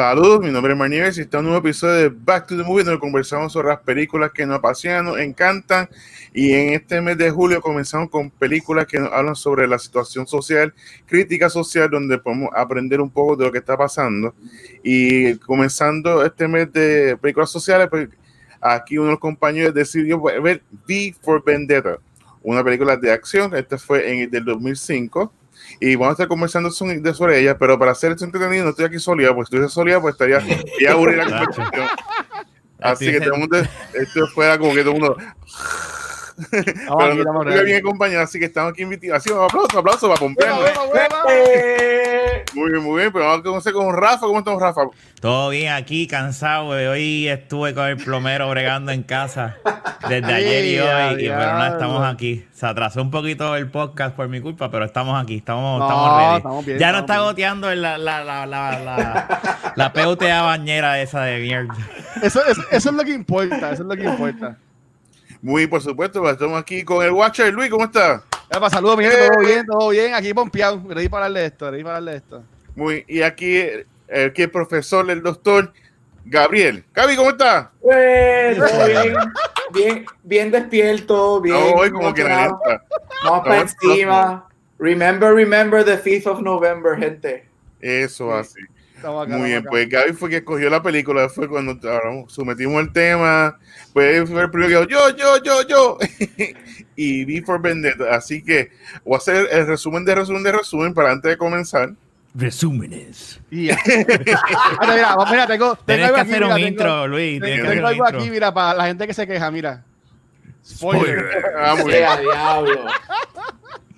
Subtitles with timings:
[0.00, 2.62] Saludos, mi nombre es Marnieves y está en un nuevo episodio de Back to the
[2.62, 5.90] Movie donde conversamos sobre las películas que nos apasionan, nos encantan
[6.32, 10.26] y en este mes de julio comenzamos con películas que nos hablan sobre la situación
[10.26, 10.72] social,
[11.04, 14.34] crítica social, donde podemos aprender un poco de lo que está pasando.
[14.82, 18.08] Y comenzando este mes de películas sociales, pues
[18.58, 21.98] aquí uno de los compañeros decidió ver V for Vendetta,
[22.42, 25.30] una película de acción, este fue en el del 2005
[25.78, 28.98] y vamos a estar conversando sobre ella, pero para hacer esto entretenido no estoy aquí
[28.98, 30.40] soleado, pues si estuviese soleado, pues estaría
[30.80, 31.86] ya aburrida la conversación.
[32.80, 33.58] Así que todo el mundo,
[33.94, 35.16] esto fuera como que todo el mundo
[36.98, 39.20] pero no bien acompañado, así que estamos aquí invitados.
[39.20, 40.54] Así, un aplauso, un aplauso para pompear.
[42.54, 43.12] Muy bien, muy bien.
[43.12, 44.20] Pero vamos a conocer con Rafa.
[44.20, 44.82] ¿Cómo estamos, Rafa?
[45.20, 46.68] Todo bien aquí, cansado.
[46.68, 49.56] Hoy estuve con el plomero bregando en casa
[50.08, 52.46] desde ayer y hoy, pero no estamos aquí.
[52.52, 56.78] Se atrasó un poquito el podcast por mi culpa, pero estamos aquí, estamos, estamos ready.
[56.78, 61.74] ya no está goteando la, la, la, la, la, PUTA bañera esa de mierda.
[62.22, 64.58] Eso, eso, eso es lo que importa, eso es lo que importa.
[65.42, 67.52] Muy por supuesto, pues, estamos aquí con el Watcher.
[67.52, 68.22] Luis, ¿cómo está?
[68.70, 69.46] Saludos, mi gente, todo eh.
[69.46, 70.14] bien, todo bien.
[70.14, 72.42] Aquí pompeado, ready para darle esto, ready para darle esto.
[72.74, 75.72] Muy, y aquí, el, el profesor, el doctor
[76.24, 76.84] Gabriel.
[76.94, 77.70] Gaby, ¿cómo está?
[77.80, 79.14] Pues, bien,
[79.72, 81.56] bien, bien despierto, bien.
[81.56, 84.46] No, hoy como que Vamos para encima.
[84.78, 87.46] Remember, remember the 5th of November, gente.
[87.80, 88.60] Eso así.
[89.28, 91.78] Muy bien, pues Gaby fue que escogió la película, fue cuando
[92.28, 93.58] sometimos el tema,
[93.92, 95.98] pues fue el primero que yo, yo, yo, yo,
[96.96, 98.70] y vi for Vendetta, así que
[99.04, 101.92] voy a hacer el resumen de resumen de resumen para antes de comenzar.
[102.34, 103.40] Resúmenes.
[103.50, 107.40] mira, mira, mira, tengo, tengo que hacer un intro, Luis.
[107.40, 109.84] Tengo, algo aquí, mira, para la gente que se queja, mira.
[110.64, 111.52] Spoiler.
[111.58, 112.08] Ah, muy bien.
[112.22, 112.84] diablo.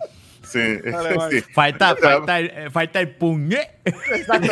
[0.52, 3.58] Sí, Falta, falta, el, eh, falta el puñe.
[3.84, 4.48] Exacto.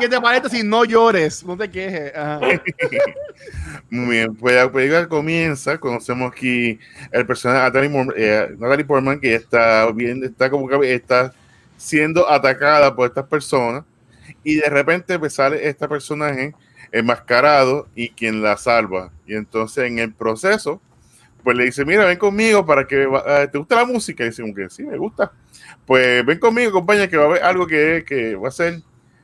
[0.00, 1.44] ¿Qué te parece si no llores?
[1.44, 2.12] No te quejes.
[3.90, 6.80] Muy bien, pues la película comienza, conocemos aquí
[7.12, 11.32] el personaje Natalie, eh, Portman, que está bien, está como que está
[11.76, 13.84] siendo atacada por estas personas
[14.42, 16.54] y de repente pues, sale este personaje
[16.90, 19.12] enmascarado y quien la salva.
[19.26, 20.80] Y entonces en el proceso
[21.42, 24.24] pues le dice, mira, ven conmigo para que, eh, ¿te gusta la música?
[24.24, 25.32] Y dice, que sí, me gusta.
[25.86, 28.80] Pues ven conmigo, compañía, que va a haber algo que, que va a hacer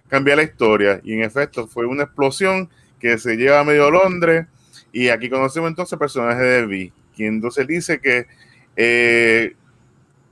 [0.08, 1.00] cambiar la historia.
[1.04, 2.68] Y en efecto, fue una explosión
[2.98, 4.46] que se lleva a medio Londres.
[4.92, 8.26] Y aquí conocemos entonces el personaje de Vi, quien entonces dice que
[8.74, 9.54] eh,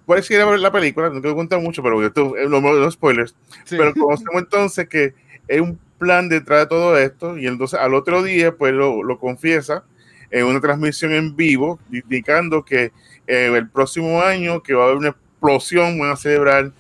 [0.07, 3.35] puede ser la película, no quiero contar mucho, pero esto es los spoilers.
[3.69, 5.15] Pero conocemos entonces que
[5.47, 9.19] es un plan detrás de todo esto, y entonces al otro día, pues lo, lo
[9.19, 9.85] confiesa
[10.31, 12.93] en una transmisión en vivo, indicando que
[13.27, 16.73] eh, el próximo año que va a haber una explosión, van a celebrar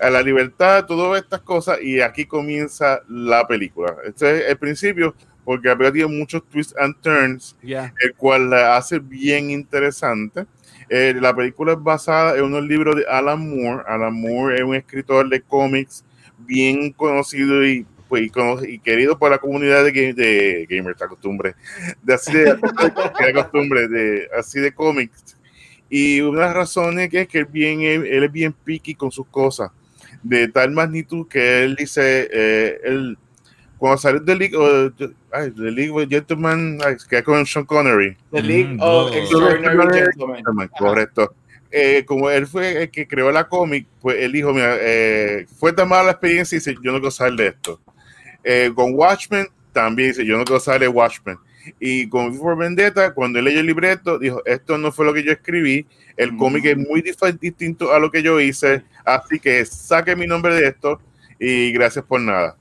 [0.00, 3.96] a la libertad, todas estas cosas, y aquí comienza la película.
[4.04, 5.14] Este es el principio,
[5.44, 10.46] porque ha tenido muchos twists and turns, el cual la hace bien interesante.
[10.90, 13.82] Eh, la película es basada en unos libros de Alan Moore.
[13.86, 16.04] Alan Moore es un escritor de cómics
[16.38, 18.30] bien conocido y pues,
[18.66, 21.54] y, querido por la comunidad de, de gamers, la costumbre,
[22.02, 25.36] de así de, costumbre, de así de cómics.
[25.90, 29.10] Y una de las razones que es que él, bien, él, es bien picky con
[29.10, 29.70] sus cosas,
[30.22, 33.18] de tal magnitud que él dice, eh, él,
[33.78, 38.16] cuando salió de League, of, The League of Gentlemen, que es con Sean Connery.
[38.32, 40.68] The League mm, of Extraordinary Gentlemen.
[40.76, 41.34] Correcto.
[41.70, 45.72] Eh, como él fue el que creó la cómic, pues él dijo, mira, eh, fue
[45.72, 47.80] tan mala la experiencia y dice, yo no quiero saber de esto.
[48.50, 51.36] Eh, con Watchmen también dice, yo no quiero saber de Watchmen.
[51.78, 55.22] Y con For Vendetta, cuando él leyó el libreto, dijo, esto no fue lo que
[55.22, 55.86] yo escribí,
[56.16, 60.54] el cómic es muy distinto a lo que yo hice, así que saque mi nombre
[60.54, 60.98] de esto
[61.38, 62.56] y gracias por nada.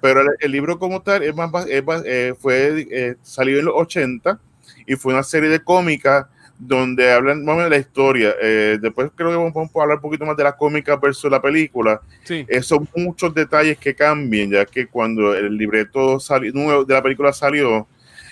[0.00, 4.38] Pero el, libro como tal es más, eh, fue eh, salió en los 80
[4.86, 6.26] y fue una serie de cómicas
[6.64, 8.34] donde hablan más o menos de la historia.
[8.40, 11.42] Eh, después creo que vamos a hablar un poquito más de la cómica versus la
[11.42, 12.00] película.
[12.22, 12.46] Sí.
[12.48, 17.32] Eh, son muchos detalles que cambian, ya que cuando el libreto salió, de la película
[17.32, 17.88] salió,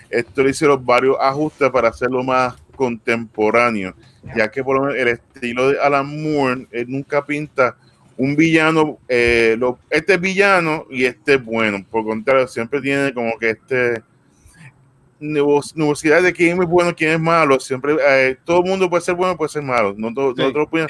[0.08, 3.94] esto le hicieron varios ajustes para hacerlo más contemporáneo,
[4.36, 7.76] ya que por lo menos el estilo de Alan Moore nunca pinta
[8.16, 13.36] un villano, eh, este es villano y este es bueno, por contrario, siempre tiene como
[13.38, 14.02] que este
[15.20, 17.60] nubosidad de quién es bueno, quién es malo.
[17.60, 19.94] Siempre, eh, todo el mundo puede ser bueno, puede ser malo.
[19.96, 20.52] No, todo- Sí.
[20.54, 20.88] no pueden-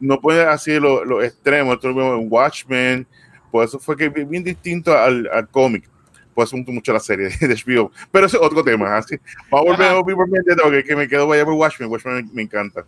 [0.00, 1.78] no puede así los los extremos.
[1.84, 3.06] En Watchmen,
[3.50, 5.88] por eso fue que bien distinto al, al cómic.
[6.34, 7.90] Por eso me gustó mucho la serie de HBO.
[8.10, 8.96] Pero es otro tema.
[8.96, 9.16] Así.
[9.50, 11.90] Vamos a volver a que me quedo vaya por Watchmen.
[11.90, 12.84] Watchmen me, me encanta.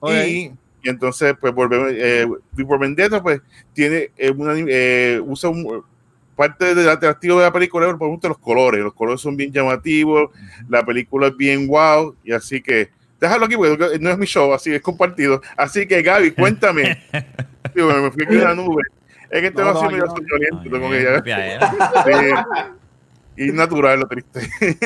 [0.00, 0.12] Ok.
[0.26, 1.90] Y, y entonces, pues volvemos.
[1.94, 3.40] Eh, V por Vendetta, pues
[3.72, 5.84] tiene eh, una, eh, usa un,
[6.48, 8.80] parte del atractivo de la película, por ejemplo, los colores.
[8.80, 10.30] Los colores son bien llamativos.
[10.68, 12.14] La película es bien wow.
[12.24, 12.90] Y así que.
[13.20, 15.40] Déjalo aquí, porque no es mi show, así es compartido.
[15.56, 17.00] Así que, Gaby, cuéntame.
[17.74, 18.82] Digo, me fui aquí en la nube.
[19.30, 20.06] Es que tengo No, así no, medio
[20.80, 21.70] copia era.
[22.04, 22.66] Sí.
[23.36, 24.40] Y natural, lo triste.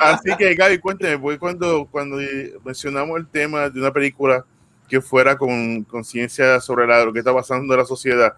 [0.00, 2.16] Así que, Gaby, cuéntame, porque cuando, cuando
[2.64, 4.44] mencionamos el tema de una película
[4.88, 8.34] que fuera con conciencia sobre la- lo que está pasando en la sociedad,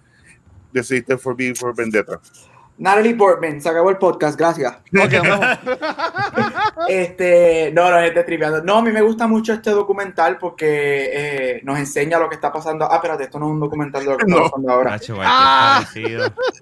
[0.73, 2.21] decidiste for B for Vendetta.
[2.79, 4.77] Natalie Portman, se acabó el podcast, gracias.
[6.89, 8.63] Este, no, no, gente tripeando.
[8.63, 12.53] No, a mí me gusta mucho este documental porque eh, nos enseña lo que está
[12.53, 12.87] pasando.
[12.91, 14.43] Ah, espérate, esto no es un documental de lo que está No.
[14.43, 14.91] pasando ahora.
[14.91, 15.85] Nacho, Ah.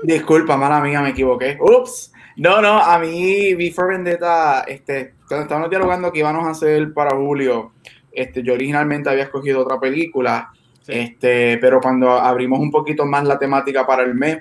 [0.03, 1.59] Disculpa, mala mía, me equivoqué.
[1.61, 2.13] Ups.
[2.37, 7.17] No, no, a mí Before Vendetta, este, cuando estábamos dialogando que íbamos a hacer para
[7.17, 7.73] Julio,
[8.13, 10.51] este, yo originalmente había escogido otra película,
[10.85, 10.93] Sí.
[10.93, 14.39] este, pero cuando abrimos un poquito más la temática para el mes,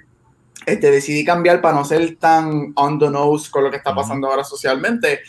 [0.66, 4.28] este, decidí cambiar para no ser tan on the nose con lo que está pasando
[4.28, 5.22] ahora socialmente.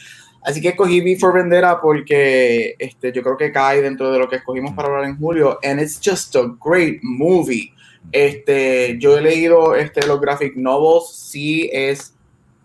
[0.42, 4.36] Así que escogí Before Vendetta porque este, yo creo que cae dentro de lo que
[4.36, 5.58] escogimos para hablar en julio.
[5.64, 7.72] And it's just a great movie.
[8.12, 12.13] Este, yo he leído este, los graphic novels, sí es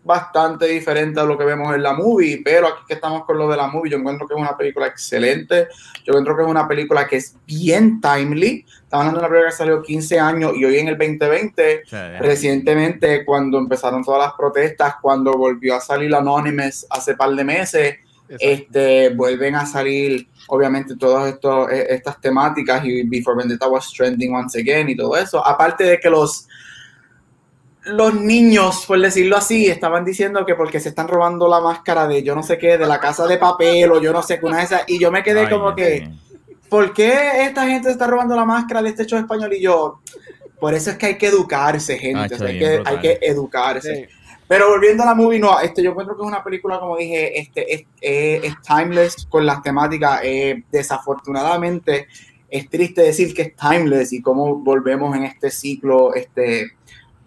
[0.09, 3.47] bastante diferente a lo que vemos en la movie, pero aquí que estamos con lo
[3.47, 5.67] de la movie, yo encuentro que es una película excelente,
[6.03, 9.51] yo encuentro que es una película que es bien timely, estamos hablando de una película
[9.51, 14.25] que salió 15 años y hoy en el 2020 O sea, recientemente cuando empezaron todas
[14.25, 17.97] las protestas, cuando volvió a salir Anonymous hace par de meses,
[18.29, 18.37] Exacto.
[18.39, 21.35] este, vuelven a salir obviamente todas
[21.71, 25.45] eh, estas temáticas y Before Vendetta was trending once again y todo eso.
[25.45, 26.47] Aparte de que los
[27.85, 32.21] los niños, por decirlo así, estaban diciendo que porque se están robando la máscara de
[32.23, 34.57] yo no sé qué, de la casa de papel o yo no sé qué, una
[34.57, 36.09] de esas, y yo me quedé ay, como que.
[36.69, 39.51] ¿por qué esta gente se está robando la máscara de este show español?
[39.53, 40.01] Y yo,
[40.59, 43.19] por eso es que hay que educarse, gente, Ah, o sea, hay, que, hay que
[43.21, 43.95] educarse.
[43.95, 44.15] Sí.
[44.47, 47.39] Pero volviendo a la movie, no, este, yo encuentro que es una película, como dije,
[47.39, 50.21] este, es, es- es timeless con las temáticas.
[50.23, 52.07] eh, desafortunadamente,
[52.49, 56.71] es triste decir que es timeless y cómo volvemos en este ciclo este,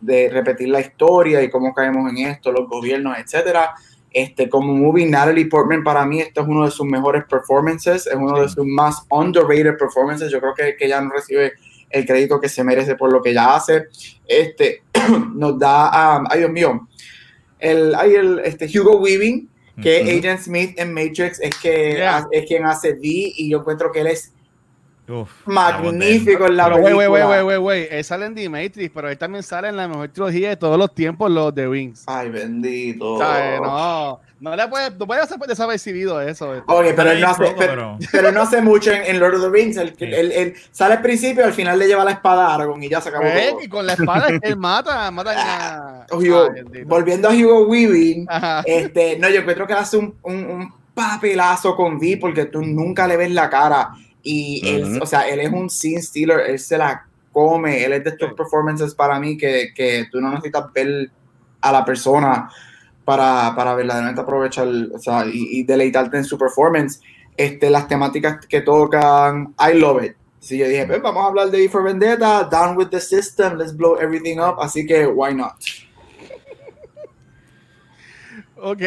[0.02, 3.74] de repetir la historia y cómo caemos en esto, los gobiernos, etcétera.
[4.10, 8.14] Este, como movie, Natalie Portman para mí este es uno de sus mejores performances, es
[8.14, 10.30] uno de sus más underrated performances.
[10.30, 11.52] Yo creo que, que ella no recibe
[11.88, 13.86] el crédito que se merece por lo que ella hace.
[14.26, 14.82] Este
[15.34, 16.88] nos da a, ay Dios mío,
[17.58, 19.48] el, ay, el este, Hugo Weaving,
[19.80, 20.10] que Ujú.
[20.18, 22.26] Agent Smith en Matrix es que Yeah.
[22.30, 24.32] es quien hace V y yo encuentro que él es
[25.08, 27.06] Uf, magnífico en la Pero, película.
[27.08, 27.88] güey, güey, güey, güey.
[27.90, 30.78] Él sale en The Matrix, pero él también sale en la mejor trilogía de todos
[30.78, 32.04] los tiempos, los de Wings.
[32.06, 33.18] Ay, bendito.
[33.18, 33.60] ¿Sabes?
[33.60, 36.54] No, no le puedes, no puedes hacer desapercibido eso.
[36.54, 36.72] este.
[36.72, 39.48] Oye, pero él no hace, pero, pero- no hace mucho en, en Lord of the
[39.50, 39.74] Rings.
[39.76, 40.04] Sí.
[40.04, 43.08] él sale al principio al final le lleva la espada a Aragorn y ya se
[43.08, 43.60] acabó Pues, todo.
[43.62, 46.06] y con la espada él mata, mata a...
[46.12, 46.88] Hugo- Ay, bendito.
[46.88, 48.62] volviendo a Hugo Weaving, Ajá.
[48.66, 53.06] este, no, yo encuentro que hace un, un, un papelazo con V porque tú nunca
[53.08, 53.90] le ves la cara.
[54.22, 55.02] Y él, Ujú.
[55.02, 58.28] o sea, él es un scene stealer, él se la come, él es de estos
[58.28, 58.34] Sí.
[58.36, 61.10] performances para mí que, que tú no necesitas ver
[61.60, 62.48] a la persona
[63.04, 67.00] para, para verdaderamente aprovechar o sea, y, y deleitarte en su performance.
[67.36, 70.12] Este, las temáticas que tocan, I love it.
[70.38, 73.56] Si yo dije, pues vamos a hablar de V for Vendetta, down with the system,
[73.56, 75.52] let's blow everything up, así que why not?
[78.64, 78.82] Ok,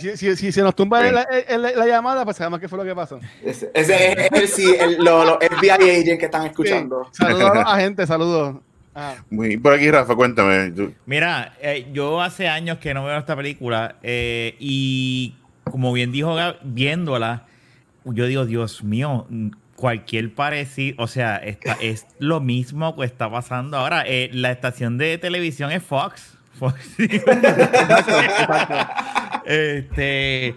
[0.00, 1.12] si, si, si se nos tumba Sí.
[1.14, 3.20] la, el- la llamada, pues sabemos qué fue lo que pasó.
[3.44, 7.04] Ese, ese es el, sí, el, lo- los FBI agent que están escuchando.
[7.12, 7.22] Sí.
[7.22, 8.56] Saludos a los agentes, saludos.
[8.94, 9.24] Ajá.
[9.30, 10.70] Muy, por aquí, Rafa, cuéntame.
[10.70, 16.10] tú- Mira, eh, yo hace años que no veo esta película eh, y como bien
[16.10, 17.44] dijo Gab, viéndola,
[18.04, 19.26] yo digo, Dios mío,
[19.76, 24.04] cualquier parecido, o sea, esta, es lo mismo que está pasando ahora.
[24.06, 26.37] Eh, la estación de televisión es Fox.
[29.44, 30.54] Este,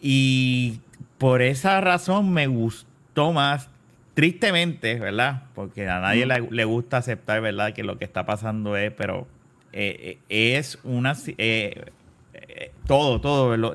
[0.00, 0.80] y
[1.18, 3.68] por esa razón me gustó más,
[4.14, 5.44] tristemente, ¿verdad?
[5.54, 7.72] Porque a nadie le, le gusta aceptar, ¿verdad?
[7.72, 9.26] Que lo que está pasando es, pero
[9.72, 11.14] eh, eh, es una...
[11.38, 11.84] eh,
[12.34, 13.56] eh, todo, todo.
[13.56, 13.74] lo-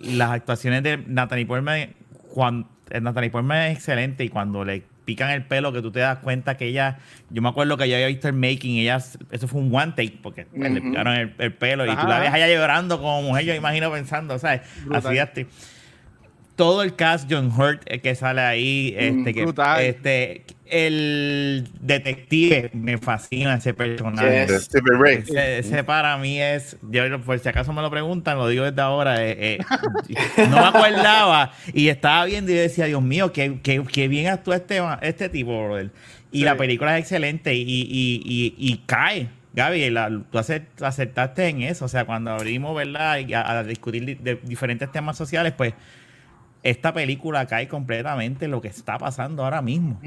[0.00, 1.94] las actuaciones de Natalie Portman,
[2.32, 2.68] cuando,
[3.00, 6.56] Natalie Portman es excelente y cuando le pican el pelo que tú te das cuenta
[6.56, 6.98] que ella,
[7.30, 8.96] yo me acuerdo que yo había visto el making, ella,
[9.30, 12.32] eso fue un one take porque pues, le picaron el, pelo y tú la ves
[12.32, 14.62] allá llorando como mujer, yo imagino pensando, ¿sabes?
[14.92, 15.46] Así así.
[16.56, 19.46] Todo el cast John Hurt eh, que sale ahí, este, que,
[19.80, 24.46] este, el detective me fascina ese personaje.
[25.58, 29.22] Ese, para mí es, yo por si acaso me lo preguntan, lo digo desde ahora,
[29.22, 29.58] eh, eh,
[30.48, 34.80] no me acordaba y estaba viendo y decía, Dios mío, qué, qué, bien actúa este,
[35.02, 35.90] este tipo, brother.
[36.32, 39.28] Y la película es excelente y, y, y, y cae.
[39.54, 39.94] Gaby,
[40.30, 43.18] tú acertaste en eso, o sea, cuando abrimos, ¿verdad?
[43.34, 45.74] A, a discutir de diferentes temas sociales, pues
[46.62, 50.00] esta película cae completamente en lo que está pasando ahora mismo.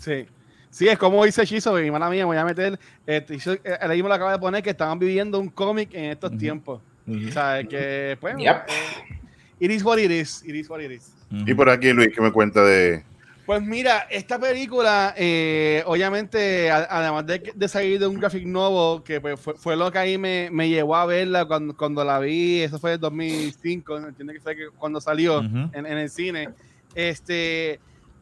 [0.00, 0.26] Sí.
[0.70, 2.78] Sí, es como dice Chizo, mi mala mía, voy a meter.
[3.06, 6.36] Este, eh, el mismo lo acaba de poner que estaban viviendo un cómic en estos
[6.36, 6.82] tiempos.
[7.08, 8.66] O sea, que, pues, yep.
[8.68, 9.18] eh,
[9.60, 10.42] it is what it is.
[10.44, 11.14] It is what it is.
[11.30, 13.02] Y por aquí, Luis, ¿qué me cuenta de,
[13.46, 19.38] pues mira, esta película, eh, obviamente, además de, salir de un graphic novel, que pues,
[19.38, 23.00] fue, lo que ahí me, llevó a verla cuando, cuando, la vi, eso fue en
[23.00, 26.48] 2005, entiendo que fue cuando salió en, en, el cine.
[26.92, 27.78] Este,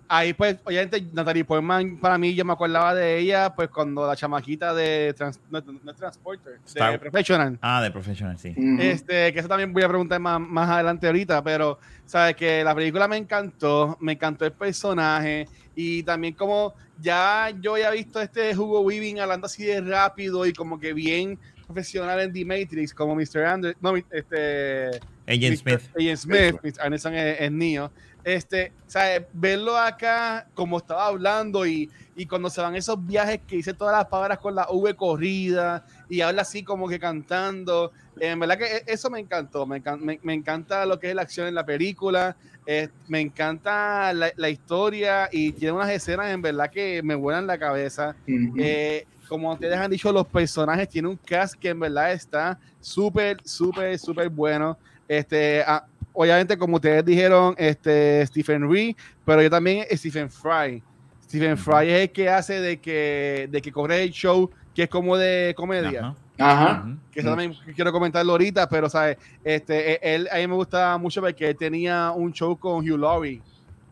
[0.09, 4.17] ahí pues, obviamente, Natalie Portman, para mí, yo me acordaba de ella, pues cuando la
[4.17, 5.15] chamaquita de
[5.51, 5.63] no,
[5.95, 7.59] Transporter, de Professional.
[7.61, 8.55] Ah, de Professional, sí.
[8.79, 12.75] Este, que eso también voy a preguntar más, más adelante ahorita, pero, sabes que la
[12.75, 18.57] película me encantó, me encantó el personaje y también como ya yo había visto este
[18.57, 23.15] Hugo Weaving hablando así de rápido y como que bien profesional en The Matrix, como
[23.15, 23.45] Mr.
[23.45, 25.01] Anderson, no, este...
[25.27, 25.81] Agent Smith.
[25.99, 26.81] Agent Smith, Mr.
[26.83, 27.91] Anderson es, es Neo
[28.25, 29.23] este, ¿sabes?
[29.33, 33.97] Verlo acá, como estaba hablando, y, y, cuando se van esos viajes que hice todas
[33.97, 37.93] las palabras con la V corrida, y habla así como que cantando.
[38.19, 39.67] En verdad que e, eso me encantó.
[39.67, 39.83] Me,
[40.23, 42.37] me, encanta lo que es la acción en la película.
[42.67, 47.47] Eh, me encanta la, la, historia y tiene unas escenas en verdad que me vuelan
[47.47, 48.17] la cabeza.
[48.27, 53.39] Eh, como ustedes han dicho, los personajes tienen un cast que en verdad está súper,
[53.45, 54.79] súper, súper bueno.
[55.07, 55.85] Este, a,
[56.15, 60.83] obviamente, como ustedes dijeron, este Stephen Reed, pero yo también Stephen Fry.
[61.25, 64.89] Stephen Fry es el que hace de que, de que corre el show, que es
[64.89, 66.15] como de comedia.
[66.39, 66.97] Ajá.
[67.13, 69.19] Que eso también quiero comentarlo ahorita, pero ¿sabes?
[69.43, 72.99] Este, e, él, a mí me gusta mucho porque él tenía un show con Hugh
[72.99, 73.43] Laurie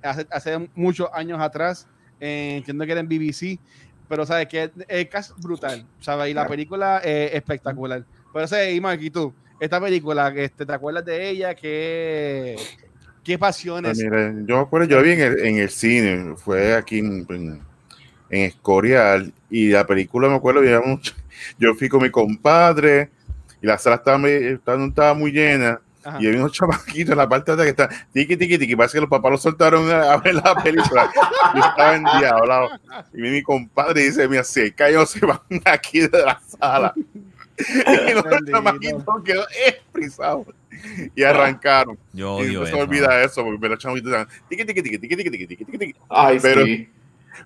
[0.03, 1.87] hace, hace muchos años atrás,
[2.21, 3.59] eh, entiendo que era en BBC,
[4.09, 4.49] pero ¿sabes?
[4.49, 6.31] Que el caso es brutal, ¿sabes?
[6.31, 8.05] Y la película es espectacular.
[8.33, 8.75] Pero, ¿sabes?
[8.75, 9.33] Y Mark, ¿y tú?
[9.63, 11.55] Esta película, este, ¿te acuerdas de ella?
[11.55, 12.57] ¿Qué,
[13.23, 13.93] qué pasiones?
[13.93, 16.99] Pues mira, yo me acuerdo, yo la vi en el, en el cine, fue aquí
[16.99, 17.63] en, en,
[18.29, 20.63] Escorial, y la película me acuerdo,
[21.61, 23.11] yo fui con mi compadre,
[23.63, 25.81] y la sala estaba, estaba, estaba muy llena,
[26.19, 29.03] y había unos chamaquitos en la parte de que está tiki tiki tiki, parece que
[29.03, 31.09] los papás lo soltaron a, ver la película.
[31.55, 32.71] y estaba endiablado.
[33.15, 36.93] Y mi compadre dice: Mira, el callo se van aquí de la sala.
[37.69, 40.47] Y los chamaquitos quedó esprisado.
[41.15, 41.99] Y arrancaron.
[42.13, 43.79] Yo odio y no se olvida eso, porque los.
[46.09, 46.89] Ay, Pero, sí.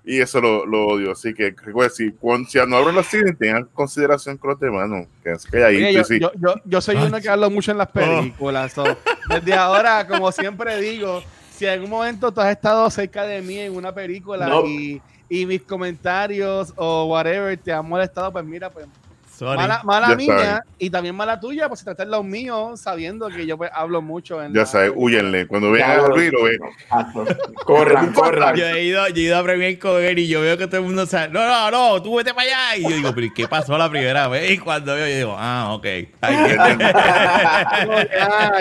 [0.03, 1.11] Y eso lo, lo odio.
[1.11, 4.87] Así que recuerda, si, cuando, si no abren los cines, tengan consideración con los demás,
[4.89, 5.05] ¿no?
[5.23, 6.19] Que, que ahí, Oye, yo, sí.
[6.19, 8.77] yo, yo, yo, soy uno que hablo mucho en las películas.
[8.77, 8.85] Oh.
[8.85, 8.97] So,
[9.29, 13.59] desde ahora, como siempre digo, si en algún momento tú has estado cerca de mí
[13.59, 14.65] en una película no.
[14.65, 18.85] y, y mis comentarios o whatever te han molestado, pues mira, pues
[19.41, 23.57] Mala, mala mía y también mala tuya, pues si tratar los míos, sabiendo que yo
[23.57, 24.41] pues, hablo mucho.
[24.41, 24.65] En ya la...
[24.65, 25.47] sabes, huyenle.
[25.47, 26.59] Cuando vean a Luis, lo ven.
[27.63, 28.55] corran, corran.
[28.55, 30.77] Yo he, ido, yo he ido a Premier con él y yo veo que todo
[30.77, 32.77] el mundo sabe, no, no, no, tú vete para allá.
[32.77, 34.51] Y yo digo, pero ¿qué pasó la primera vez?
[34.51, 35.85] Y cuando veo, yo digo, ah, ok.
[36.21, 36.87] ya,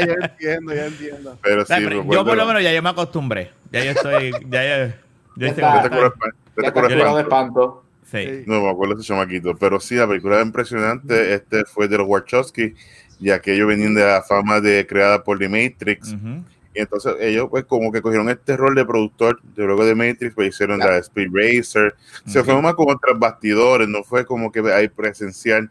[0.01, 1.39] ya entiendo, ya entiendo.
[1.43, 3.53] Pero sí, pero yo por lo menos ya yo me acostumbré.
[3.73, 4.97] Ya yo estoy, ya, ya,
[5.37, 5.65] yo estoy.
[5.65, 7.86] Ya te curas de espanto.
[8.11, 8.45] Sí.
[8.47, 11.35] No me acuerdo de ese chamaquito, pero sí, la película es impresionante.
[11.35, 12.75] Este fue de los Wachowski,
[13.19, 16.13] y aquellos venían de la fama de creada por The Matrix.
[16.13, 16.45] Uh -huh.
[16.75, 20.35] Y entonces ellos, pues, como que cogieron este rol de productor de luego de Matrix,
[20.35, 20.93] pues hicieron claro.
[20.93, 21.95] la Speed Racer.
[21.97, 22.33] Uh -huh.
[22.33, 25.71] Se fue más como tras bastidores, no fue como que hay presencial.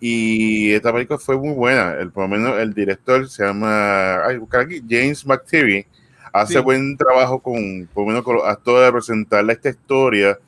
[0.00, 1.94] Y esta película fue muy buena.
[2.00, 5.86] El, por lo menos el director se llama ay, aquí, James McTeary.
[6.32, 6.60] Hace sí.
[6.60, 10.38] buen trabajo con, por lo menos con los actores de presentarle esta historia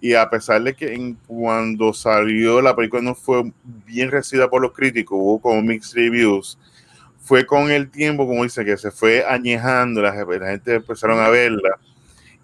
[0.00, 3.50] y a pesar de que en, cuando salió la película no fue
[3.86, 6.58] bien recibida por los críticos, hubo como mixed reviews,
[7.20, 11.28] fue con el tiempo, como dice, que se fue añejando, la, la gente empezaron a
[11.28, 11.78] verla,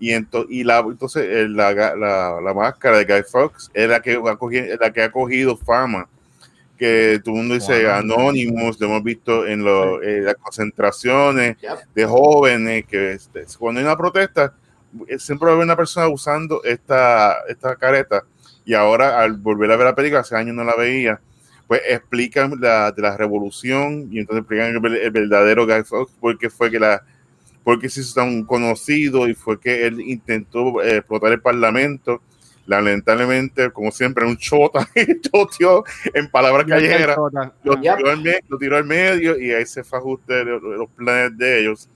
[0.00, 4.02] y, ento, y la, entonces eh, la, la, la, máscara de Guy Fox es la
[4.02, 6.08] que, ha cogido, la que ha cogido fama,
[6.76, 7.92] que todo el mundo dice wow.
[7.92, 11.78] Anonymous, lo hemos visto en, lo, en las concentraciones yep.
[11.94, 14.52] de jóvenes, que este, cuando hay una protesta,
[15.18, 18.24] siempre va a haber una persona usando esta, esta careta.
[18.64, 21.20] Y ahora al volver a ver la película, hace años no la veía,
[21.66, 26.70] pues explican la, de la revolución y entonces explican el, verdadero Guy Fawkes, porque fue
[26.70, 27.02] que la
[27.64, 32.20] porque se hizo tan conocido y fue que él intentó eh, explotar el parlamento.
[32.66, 34.88] Lamentablemente, como siempre, un chota,
[35.22, 35.84] choteó
[36.14, 37.16] en palabras callejeras,
[37.62, 37.78] lo,
[38.58, 41.88] tiró al medio y ahí se fue ajuste los, los planes de ellos.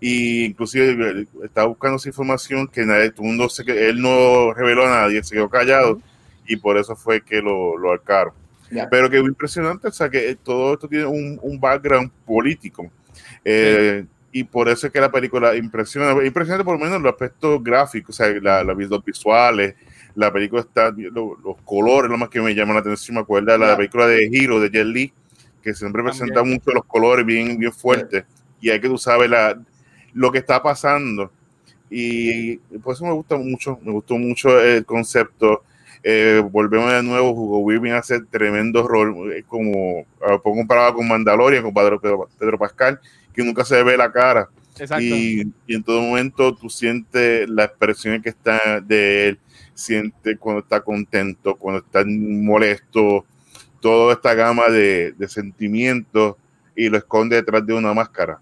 [0.00, 5.02] Y inclusive estaba buscando esa información que nadie, todo mundo se, él no reveló a
[5.02, 6.00] nadie, se quedó callado
[6.46, 8.32] y por eso fue que lo, lo arcaron.
[8.90, 12.90] Pero que es impresionante, o sea, que todo esto tiene un, un background político.
[13.44, 17.62] Eh, y por eso es que la película impresiona, impresionante por lo menos los aspectos
[17.62, 19.74] gráficos, o sea, la, la, los visuales,
[20.14, 23.58] la película está, los colores, lo más que me llama la atención, me acuerda de
[23.58, 25.12] la película de Hero de Jet Li,
[25.62, 28.24] que siempre presenta mucho los colores bien, bien fuertes,
[28.60, 29.60] y hay que tú sabes la,
[30.12, 31.30] lo que está pasando.
[31.90, 35.64] Y por eso me gusta mucho, me gustó mucho el concepto.
[36.02, 41.62] Eh, volvemos de nuevo, Hugo Weaving hace tremendo rol, eh, como ah, comparado con Mandalorian,
[41.62, 43.00] con Pedro, Pedro, Pascal,
[43.34, 44.48] que nunca se ve la cara.
[44.98, 49.38] Y, y, en todo momento tú sientes la expresión que está de él,
[49.74, 53.26] siente cuando está contento, cuando está molesto,
[53.80, 56.36] toda esta gama de, de sentimientos
[56.74, 58.38] y lo esconde detrás de una máscara.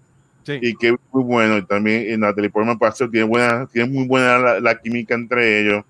[0.47, 1.57] Y que es muy bueno.
[1.57, 2.79] Y también en Natalie Portman
[3.11, 5.85] tiene, buena, tiene muy buena la, química entre ellos.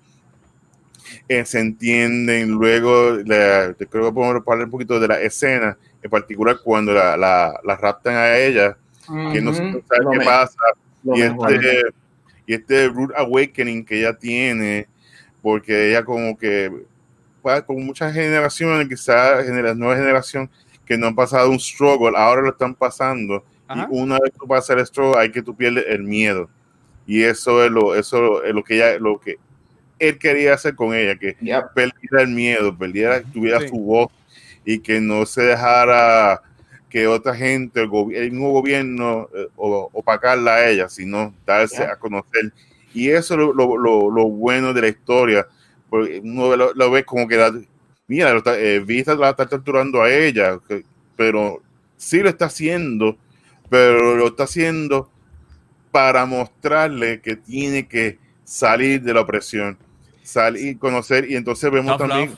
[1.28, 2.50] Eh, se entienden.
[2.50, 7.16] Luego, te creo que podemos hablar un poquito de la escena, en particular cuando la,
[7.16, 8.76] la, raptan a ella,
[9.32, 10.58] que no, sabe qué pasa.
[11.04, 11.82] Y este,
[12.46, 14.86] y este root awakening que ella tiene,
[15.40, 16.70] porque ella como que,
[17.40, 20.50] pues, con muchas generaciones, quizás la nueva generación
[20.84, 24.46] que no han pasado un struggle, ahora lo están pasando y una vez que tú
[24.46, 26.48] pasas el struggle, hay que tú pierdes el miedo.
[27.06, 29.36] Y eso es lo, eso es lo que ella, lo que
[29.98, 31.36] él quería hacer con ella, que
[31.74, 34.10] perdiera el miedo, perdiera, tuviera su voz
[34.64, 36.40] y que no se dejara
[36.88, 42.52] que otra gente, el, mismo gobierno, eh, opacarla a ella, sino darse a conocer.
[42.92, 45.46] Y eso es lo, lo, lo, bueno de la historia,
[45.88, 47.52] porque uno lo, ve como que, la,
[48.08, 50.58] mira, eh, Vista la está torturando a ella,
[51.16, 51.62] pero
[51.96, 53.16] sí lo está haciendo
[53.70, 55.08] pero lo está haciendo
[55.90, 59.78] para mostrarle que tiene que salir de la opresión,
[60.22, 62.32] salir, conocer, y entonces vemos también,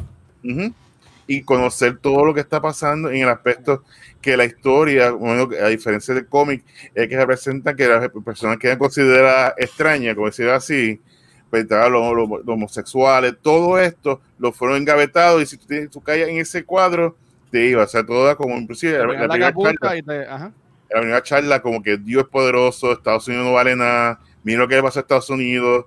[1.27, 3.83] y conocer todo lo que está pasando en el aspecto
[4.21, 6.63] que la historia, bueno, a diferencia del cómic,
[6.95, 11.01] es que representa que las personas que eran consideradas extrañas, como decir así,
[11.49, 16.39] pues los, los, homosexuales, todo esto lo fueron engavetados y si tú, tú caías en
[16.39, 17.17] ese cuadro,
[17.51, 20.53] te iba, o sea, toda como inclusive la, la, la
[21.01, 24.77] primera charla como que Dios es poderoso, Estados Unidos no vale nada, mira lo que
[24.77, 25.87] le pasa a Estados Unidos,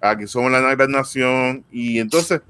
[0.00, 2.40] aquí somos la gran nación, y entonces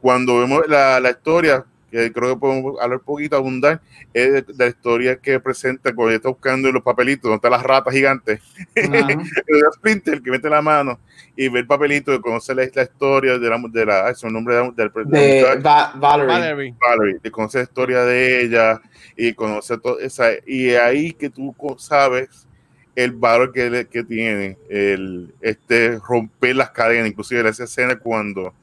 [0.00, 3.80] cuando vemos la, la historia, que creo que podemos hablar un poquito, abundar,
[4.14, 7.92] es de, la historia que presenta cuando está buscando los papelitos, donde están las ratas
[7.92, 8.40] gigantes,
[8.74, 10.98] el Splinter que mete la mano
[11.36, 14.54] y ve el papelito de conocer la, historia de la, de la, es el nombre
[14.54, 16.74] del, de, Valerie.
[16.80, 18.80] Valerie, de conocer la historia de ella,
[19.16, 22.46] y conocer todo esa, y ahí que tú sabes
[22.94, 28.54] el valor que, que tiene el este romper las cadenas, inclusive en esa escena cuando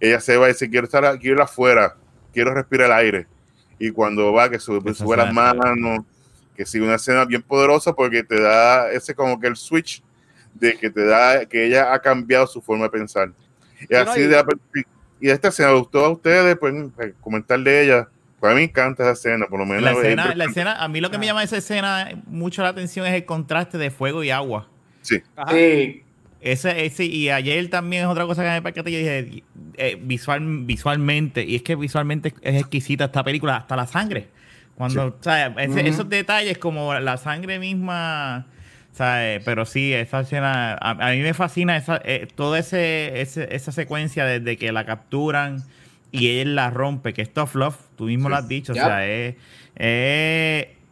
[0.00, 1.96] ella se va y dice quiero estar quiero ir afuera,
[2.32, 3.26] quiero respirar el aire
[3.78, 6.04] y cuando va que sube, sube las manos,
[6.56, 10.02] que sigue una escena bien poderosa porque te da ese como que el switch
[10.54, 13.30] de que te da que ella ha cambiado su forma de pensar.
[13.88, 14.42] Y así de
[15.20, 18.08] y esta escena gustó a ustedes, pueden comentar de ella
[18.40, 19.82] para mí encanta esa escena, por lo menos.
[19.82, 23.06] La escena, la escena, a mí lo que me llama esa escena mucho la atención
[23.06, 24.68] es el contraste de fuego y agua.
[25.02, 25.22] Sí.
[25.50, 26.02] Sí.
[26.40, 28.92] Ese, ese, y ayer también es otra cosa que me percaté.
[28.92, 29.42] Yo dije,
[29.76, 34.28] eh, visual, visualmente, y es que visualmente es exquisita esta película, hasta la sangre.
[34.76, 35.18] Cuando,
[35.56, 38.46] esos detalles como la sangre misma,
[38.92, 39.42] ¿sabes?
[39.44, 44.56] Pero sí, esa escena, a, mí me fascina esa, eh, toda ese, esa secuencia desde
[44.56, 45.64] que la capturan
[46.10, 49.06] y él la rompe, que es tough love, tú mismo lo has dicho, o sea,
[49.06, 49.36] es,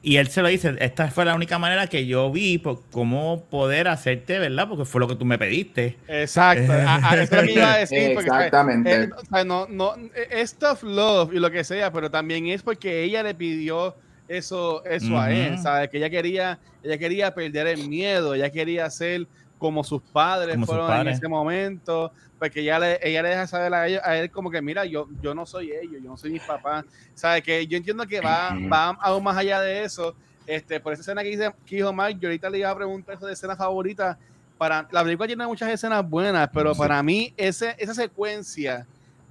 [0.06, 3.44] y él se lo dice, esta fue la única manera que yo vi por cómo
[3.50, 4.68] poder hacerte, ¿verdad?
[4.68, 5.96] Porque fue lo que tú me pediste.
[6.06, 8.12] Exacto, a, eso me iba a decir.
[8.12, 9.10] Exactamente.
[9.44, 9.94] no, no,
[10.30, 13.96] es tough love y lo que sea, pero también es porque ella le pidió
[14.28, 15.88] eso, eso a él, ¿sabes?
[15.88, 19.26] Que ella quería, ella quería perder el miedo, ella quería ser
[19.66, 23.82] como sus padres fueron en ese momento, porque ella le, ella le deja saber a,
[23.82, 26.84] a él como que, mira, yo, yo no soy ellos, yo no soy mis papás.
[27.14, 27.42] ¿Sabes?
[27.42, 30.14] Que yo entiendo que va, va aún más allá de eso.
[30.46, 33.16] Este, por esa escena que, dice, que dijo Mike, yo ahorita le iba a preguntar
[33.16, 34.16] eso de escena favorita.
[34.56, 38.86] para la película tiene muchas escenas buenas, pero para mí ese, esa secuencia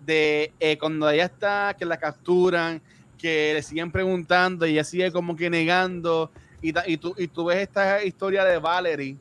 [0.05, 2.81] de eh, cuando ella está, que la capturan,
[3.17, 6.29] que le siguen preguntando y ella sigue como que negando,
[6.61, 9.15] y, y, tú, y tú ves esta historia de Valerie,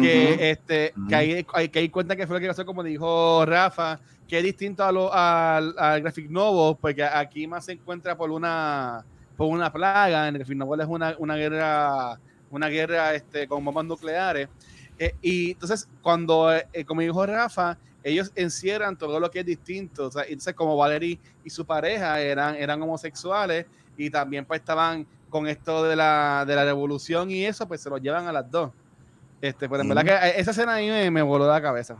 [0.00, 3.44] que, este, que, hay, hay, que hay cuenta que fue lo que pasó, como dijo
[3.44, 8.16] Rafa, que es distinto a lo, al, al Graphic Novel, porque aquí más se encuentra
[8.16, 9.04] por una,
[9.36, 13.64] por una plaga, en el Graphic Novel es una, una guerra, una guerra este, con
[13.64, 14.48] bombas nucleares.
[14.98, 20.06] Eh, y entonces, cuando, eh, como dijo Rafa, ellos encierran todo lo que es distinto.
[20.06, 25.06] O sea, entonces, como Valerie y su pareja eran, eran homosexuales y también pues estaban
[25.28, 28.50] con esto de la, de la revolución y eso, pues se lo llevan a las
[28.50, 28.70] dos.
[29.40, 31.96] Este, pues en verdad que esa escena ahí me, me voló la cabeza.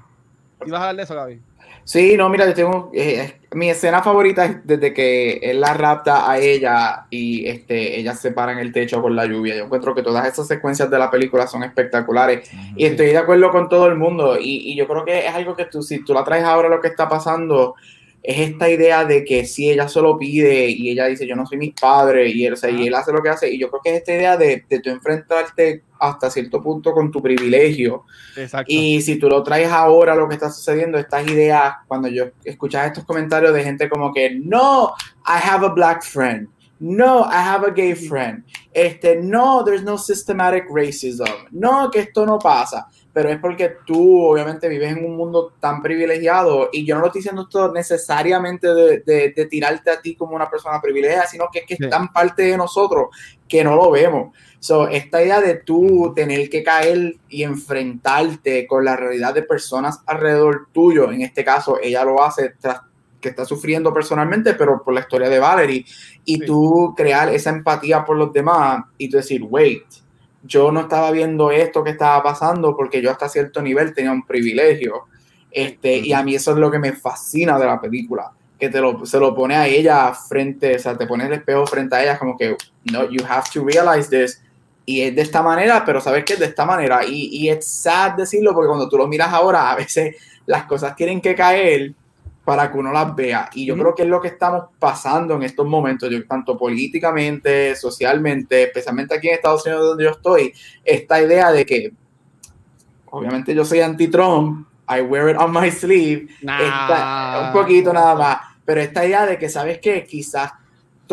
[0.66, 1.40] ¿Ibas a hablar de eso, Gaby?
[1.84, 6.30] Sí, no, mira, yo tengo eh, mi escena favorita es desde que él la rapta
[6.30, 9.56] a ella y este, ella se para en el techo con la lluvia.
[9.56, 13.50] Yo encuentro que todas esas secuencias de la película son espectaculares y estoy de acuerdo
[13.50, 16.12] con todo el mundo y, y, yo creo que es algo que tú, si tú
[16.12, 17.74] la traes ahora lo que está pasando,
[18.22, 21.58] es esta idea de que si ella solo pide y ella dice yo no soy
[21.58, 23.80] mi padre y él, o sea, y él hace lo que hace y yo creo
[23.82, 28.04] que es esta idea de, de tú enfrentarte hasta cierto punto con tu privilegio.
[28.36, 28.72] Exacto.
[28.72, 32.86] y si tú lo traes ahora lo que está sucediendo estas ideas cuando yo escuchaba
[32.86, 34.94] estos comentarios de gente como que no
[35.26, 36.48] I have a black friend.
[36.80, 38.42] No I have a gay friend.
[38.72, 41.26] Este no there's no systematic racism.
[41.50, 42.88] No que esto no pasa.
[43.12, 47.08] Pero es porque tú obviamente vives en un mundo tan privilegiado y yo no lo
[47.08, 51.48] estoy diciendo esto necesariamente de, de, de tirarte a ti como una persona privilegiada, sino
[51.52, 53.08] que es que es tan parte de nosotros
[53.46, 54.34] que no lo vemos.
[54.60, 60.00] So, esta idea de tú tener que caer y enfrentarte con la realidad de personas
[60.06, 62.82] alrededor tuyo, en este caso ella lo hace tras
[63.20, 65.84] que está sufriendo personalmente, pero por la historia de Valerie,
[66.24, 66.46] y sí.
[66.46, 69.84] tú crear esa empatía por los demás y tú decir, wait,
[70.42, 74.26] yo no estaba viendo esto que estaba pasando porque yo hasta cierto nivel tenía un
[74.26, 75.04] privilegio.
[75.50, 78.80] Este, y a mí eso es lo que me fascina de la película, que te
[78.80, 82.02] lo, se lo pone a ella frente, o sea, te pone el espejo frente a
[82.02, 82.56] ella como que,
[82.92, 84.42] no, you have to realize this.
[84.86, 87.04] Y es de esta manera, pero sabes que es de esta manera.
[87.04, 90.16] Y, y es sad decirlo porque cuando tú lo miras ahora, a veces
[90.46, 91.94] las cosas tienen que caer
[92.44, 93.48] para que uno las vea.
[93.54, 96.58] Y yo mm creo que es lo que estamos pasando en estos momentos, yo, tanto
[96.58, 100.52] políticamente, socialmente, especialmente aquí en Estados Unidos donde yo estoy,
[100.84, 101.92] esta idea de que,
[103.10, 106.58] obviamente yo soy anti-Trump, I wear it on my sleeve, nah.
[106.58, 110.04] esta, un poquito nada más, pero esta idea de que, ¿sabes qué?
[110.04, 110.50] Quizás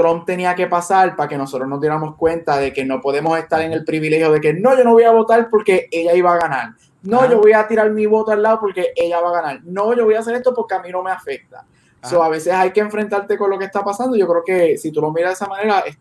[0.01, 3.62] Trump tenía que pasar para que nosotros nos diéramos cuenta de que no podemos estar
[3.62, 6.38] en el privilegio de que no, yo no voy a votar porque ella iba a
[6.38, 6.69] ganar
[7.07, 9.62] no, yo voy a tirar mi voto al lado porque ella va a ganar.
[9.63, 11.65] No, yo voy a hacer esto porque a mí no me afecta.
[12.03, 14.15] So, a veces hay que enfrentarte con lo que está pasando.
[14.15, 15.97] Yo creo que si tú lo miras de esa manera, es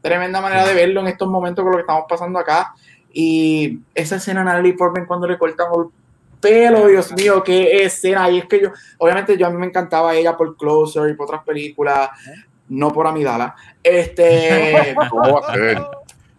[0.00, 2.74] tremenda manera de verlo en estos momentos con lo que estamos pasando acá.
[3.12, 5.86] Y esa escena a Natalie Portman cuando le cortan el
[6.40, 8.30] pelo, Dios mío, qué escena.
[8.30, 11.26] Y es que yo, obviamente, yo a mí me encantaba ella por Closer y por
[11.26, 12.10] otras películas,
[12.68, 13.54] no por Amidala.
[13.82, 14.94] Este.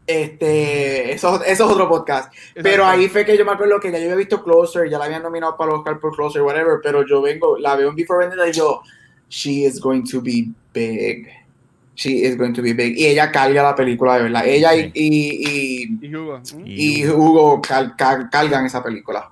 [0.07, 2.33] Este, eso, eso es otro podcast.
[2.33, 2.61] Exacto.
[2.63, 5.03] Pero ahí fue que yo me acuerdo que ya yo había visto Closer, ya la
[5.03, 8.25] habían nominado para el Oscar por Closer, whatever, pero yo vengo, la veo en Before
[8.25, 8.81] Vendetta y yo,
[9.27, 11.27] she is going to be big.
[11.95, 12.97] She is going to be big.
[12.97, 14.47] Y ella carga la película, de verdad.
[14.47, 19.29] Ella y, y, y, y Hugo, y Hugo cal, cal, cargan esa película.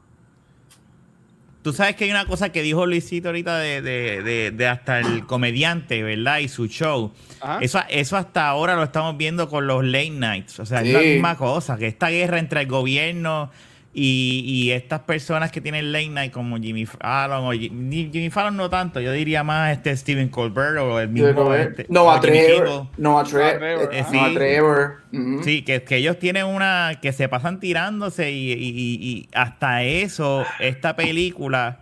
[1.65, 4.99] Tú sabes que hay una cosa que dijo Luisito ahorita de, de, de, de hasta
[4.99, 6.37] el comediante, ¿verdad?
[6.37, 7.11] Y su show.
[7.59, 10.59] Eso, eso hasta ahora lo estamos viendo con los late nights.
[10.59, 10.89] O sea, sí.
[10.89, 13.49] es la misma cosa, que esta guerra entre el gobierno
[13.97, 18.57] y, y, estas personas que tienen late night como Jimmy Fallon o Jimmy, Jimmy Fallon
[18.57, 22.87] no tanto, yo diría más este Stephen Colbert o el mismo este, no a Trevor
[22.97, 25.43] no a Trevor eh, sí, Trevor uh -huh.
[25.45, 30.43] sí que, que, ellos tienen una que se pasan tirándose y, y, y hasta eso
[30.59, 31.79] esta película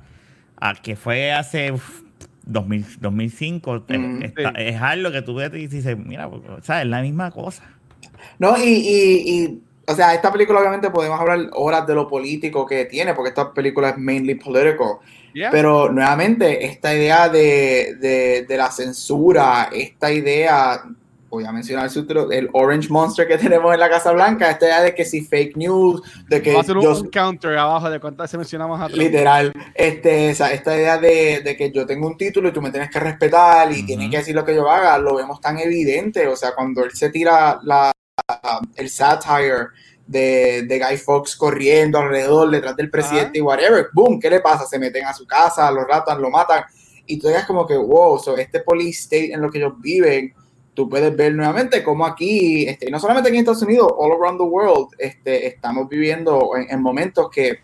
[0.83, 1.73] que fue hace
[2.45, 4.55] 2000, 2005 mm, está, sí.
[4.57, 7.63] es algo que tú ves y dices mira o sea, es la misma cosa
[8.37, 12.85] no y, y o sea, esta película obviamente podemos hablar horas de lo político que
[12.85, 14.97] tiene, porque esta película es mainly political.
[15.33, 15.51] Yeah.
[15.51, 20.83] Pero nuevamente, esta idea de, de, de, la censura, esta idea,
[21.27, 21.89] voy a mencionar
[22.31, 25.57] el, Orange Monster que tenemos en la Casa Blanca, esta idea de que si fake
[25.57, 26.53] news, de que...
[26.53, 28.97] Va a ser un, yo, un counter abajo de cuántas se mencionamos atrás.
[28.97, 29.51] Literal.
[29.73, 32.89] Este, esa, esta idea de, de, que yo tengo un título y tú me tienes
[32.89, 33.85] que respetar y uh -huh.
[33.85, 36.27] tienes que decir lo que yo haga, lo vemos tan evidente.
[36.27, 37.92] O sea, cuando él se tira la
[38.75, 39.67] el satire
[40.05, 44.65] de, de, Guy Fox corriendo alrededor detrás del presidente y whatever, boom, ¿qué le pasa?
[44.65, 46.63] Se meten a su casa, lo ratan, lo matan
[47.05, 50.33] y tú digas como que, wow, so este police state en lo que ellos viven,
[50.73, 54.39] tú puedes ver nuevamente como aquí, este, no solamente aquí en Estados Unidos, all around
[54.39, 57.59] the world, este, estamos viviendo en, en momentos que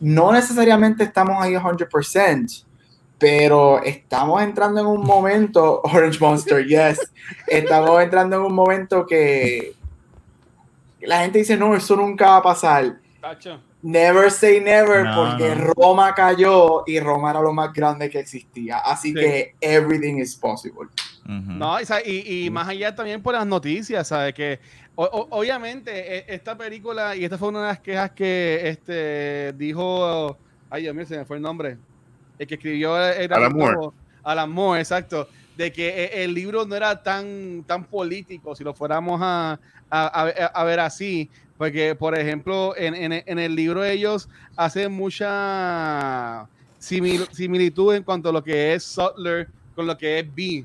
[0.00, 2.64] no necesariamente estamos ahí 100%,
[3.18, 6.98] pero estamos entrando en un momento, Orange Monster, yes,
[7.46, 9.74] estamos entrando en un momento que
[11.02, 13.00] la gente dice, no, eso nunca va a pasar.
[13.82, 18.78] Never say never, porque Roma cayó y Roma era lo más grande que existía.
[18.78, 20.88] Así que everything is possible.
[21.24, 24.34] No, y, y, más allá también por las noticias, ¿sabes?
[24.34, 24.58] Que
[24.96, 30.36] obviamente e, esta película, y esta fue una de las quejas que este dijo,
[30.68, 31.78] ay Dios mío, se me fue el nombre,
[32.38, 33.94] el que escribió el Alan Moore.
[34.22, 38.74] Alan Moore, exacto, de que e, el libro no era tan, tan político, si lo
[38.74, 39.58] fuéramos a,
[39.90, 46.48] a, ver así, porque por ejemplo, en, en, el libro ellos hacen mucha
[46.78, 50.64] similitud en cuanto a lo que es Sutler con lo que es B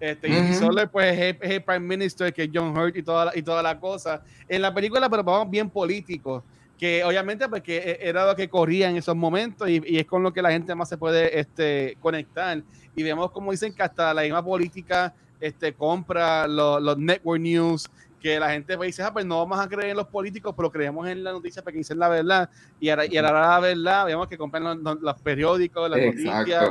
[0.00, 3.36] este, Y Soler, pues, es, el Prime Minister, que es John Hurt y toda, la,
[3.36, 4.22] y toda la cosa.
[4.48, 6.42] En la película, pero vamos bien políticos,
[6.78, 10.06] que obviamente, porque pues, e, era lo que corría en esos momentos y, y, es
[10.06, 12.62] con lo que la gente más se puede este, conectar.
[12.96, 18.38] Y vemos, como dicen, que hasta la misma política este, compra los, network news, que
[18.38, 21.08] la gente pues, dice, ah, pues no vamos a creer en los políticos, pero creemos
[21.08, 22.50] en la noticia para que dicen la verdad.
[22.78, 26.70] Y ahora, y ahora la verdad, vemos que compran los, periódicos, las noticias,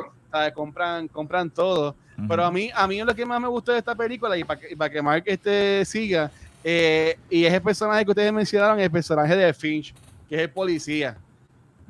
[0.54, 1.96] compran, compran todo.
[2.28, 4.60] Pero a mí, a mí lo que más me gustó de esta película, y para
[4.60, 6.30] que, para que Mark este siga,
[6.64, 9.94] eh, y es el personaje que ustedes mencionaron, el personaje de Finch,
[10.28, 11.18] que es el policía.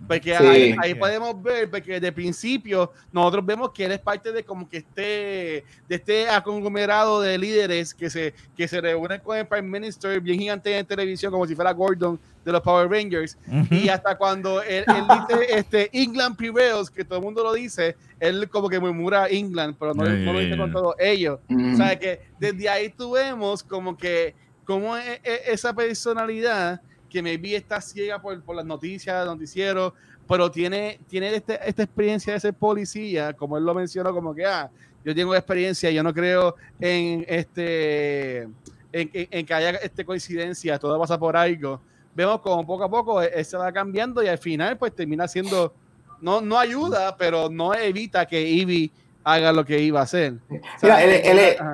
[0.07, 4.67] Porque ahí, podemos ver, porque el principio nosotros vemos que él es parte de como
[4.67, 9.79] que este, de este conglomerado de líderes que se, que se reúnen con el Prime
[9.79, 13.37] Minister bien gigante en televisión, como si fuera Gordon de los Power Rangers.
[13.69, 18.49] Y hasta cuando él, dice este, England prevails, que todo el mundo lo dice, él
[18.49, 21.39] como que murmura England, pero no, lo dice con todos ellos.
[21.49, 24.33] O sea que desde ahí tuvimos como que
[24.65, 26.79] como e, e, esa personalidad
[27.09, 29.93] que vi está ciega por, por las noticias, noticieros,
[30.27, 34.45] pero tiene, tiene este, esta experiencia de ser policía, como él lo mencionó, como que,
[34.45, 34.69] ah,
[35.03, 38.47] yo tengo experiencia, yo no creo en este,
[38.91, 41.81] en, que haya este coincidencia, todo pasa por algo.
[42.15, 45.73] Vemos como poco a poco él, se va cambiando y al final pues termina siendo,
[46.21, 48.91] no, no ayuda, pero no evita que Ivy
[49.23, 50.35] haga lo que iba a hacer.
[50.81, 51.01] Mira,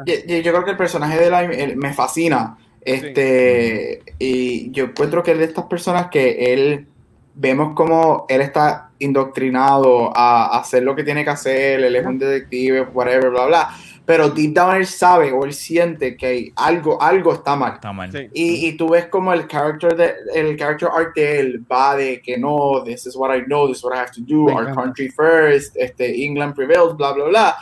[0.06, 5.40] yo, creo que el personaje de la me fascina este, y yo encuentro que es
[5.40, 6.88] de estas personas que él,
[7.34, 12.20] vemos como él está indoctrinado a, hacer lo que tiene que hacer, él es un
[12.20, 13.70] detective, whatever, bla, bla.
[14.06, 17.74] Pero deep down él sabe o él siente que algo, algo está mal.
[17.74, 18.12] Está mal.
[18.34, 22.22] Y, y, tú ves como el character, de, el character art de él va de
[22.22, 24.76] que no, this is what I know, this is what I have to do, our
[24.76, 27.58] country first, este, England prevails, bla, bla, bla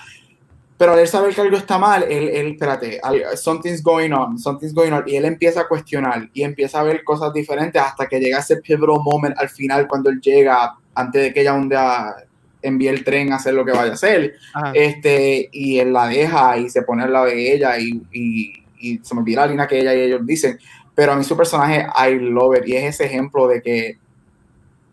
[0.78, 3.00] pero al saber que algo está mal, él, él, espérate,
[3.36, 7.04] something's going on, something's going on, y él empieza a cuestionar y empieza a ver
[7.04, 11.34] cosas diferentes hasta que llega ese pivotal moment al final cuando él llega, antes de
[11.34, 12.16] que ella un día
[12.62, 14.34] envíe el tren a hacer lo que vaya a hacer,
[14.74, 19.00] este, y él la deja y se pone al lado de ella y, y, y
[19.04, 20.58] se me olvida la línea que ella y ellos dicen,
[20.96, 23.98] pero a mí su personaje, I love it, y es ese ejemplo de que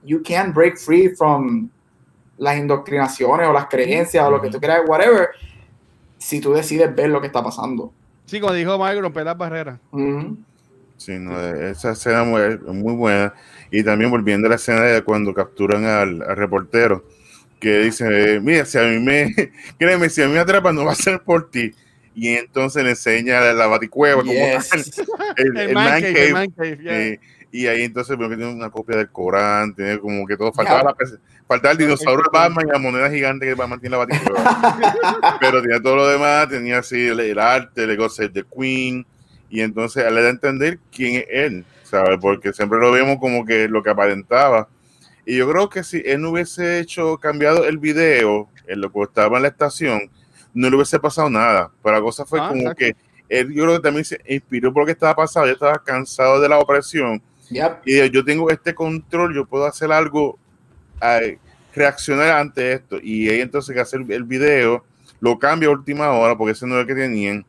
[0.04, 1.68] you can't break free from
[2.38, 5.28] las indoctrinaciones o las creencias o lo que tú quieras, whatever,
[6.20, 7.92] si tú decides ver lo que está pasando.
[8.26, 9.80] Sí, como dijo Mike, romper las barreras.
[10.96, 13.34] Sí, no, esa escena muy, muy buena.
[13.70, 17.04] Y también volviendo a la escena de cuando capturan al, reportero,
[17.58, 19.34] que dice, mira, si a mí me,
[19.78, 21.72] créeme, si a mí me atrapan, no va a ser por ti.
[22.14, 24.32] Y entonces le enseña la, baticueva, como
[25.36, 27.18] el, el, man cave,
[27.52, 30.94] y ahí entonces veo que tiene una copia del Corán, tiene como que todo, faltaba,
[31.50, 35.36] faltaba el dinosaurio de Batman y la moneda gigante que Batman tiene la batidora.
[35.40, 39.04] Pero tenía todo lo demás, tenía así el, arte, el set de Queen,
[39.48, 42.18] y entonces él le da a entender quién es él, ¿sabes?
[42.20, 44.68] Porque siempre lo vemos como que lo que aparentaba.
[45.26, 49.02] Y yo creo que si él no hubiese hecho, cambiado el video en lo que
[49.02, 50.08] estaba en la estación,
[50.54, 51.72] no le hubiese pasado nada.
[51.82, 52.94] Pero la cosa fue ah, como que
[53.28, 56.40] él, yo creo que también se inspiró por lo que estaba pasando, ya estaba cansado
[56.40, 57.20] de la opresión
[57.84, 60.38] y yo tengo este control, yo puedo hacer algo,
[61.74, 62.98] reaccionar ante esto.
[63.02, 64.84] Y ahí entonces que hacer el video,
[65.20, 67.44] lo cambia a última hora, porque ese no es el que tenían.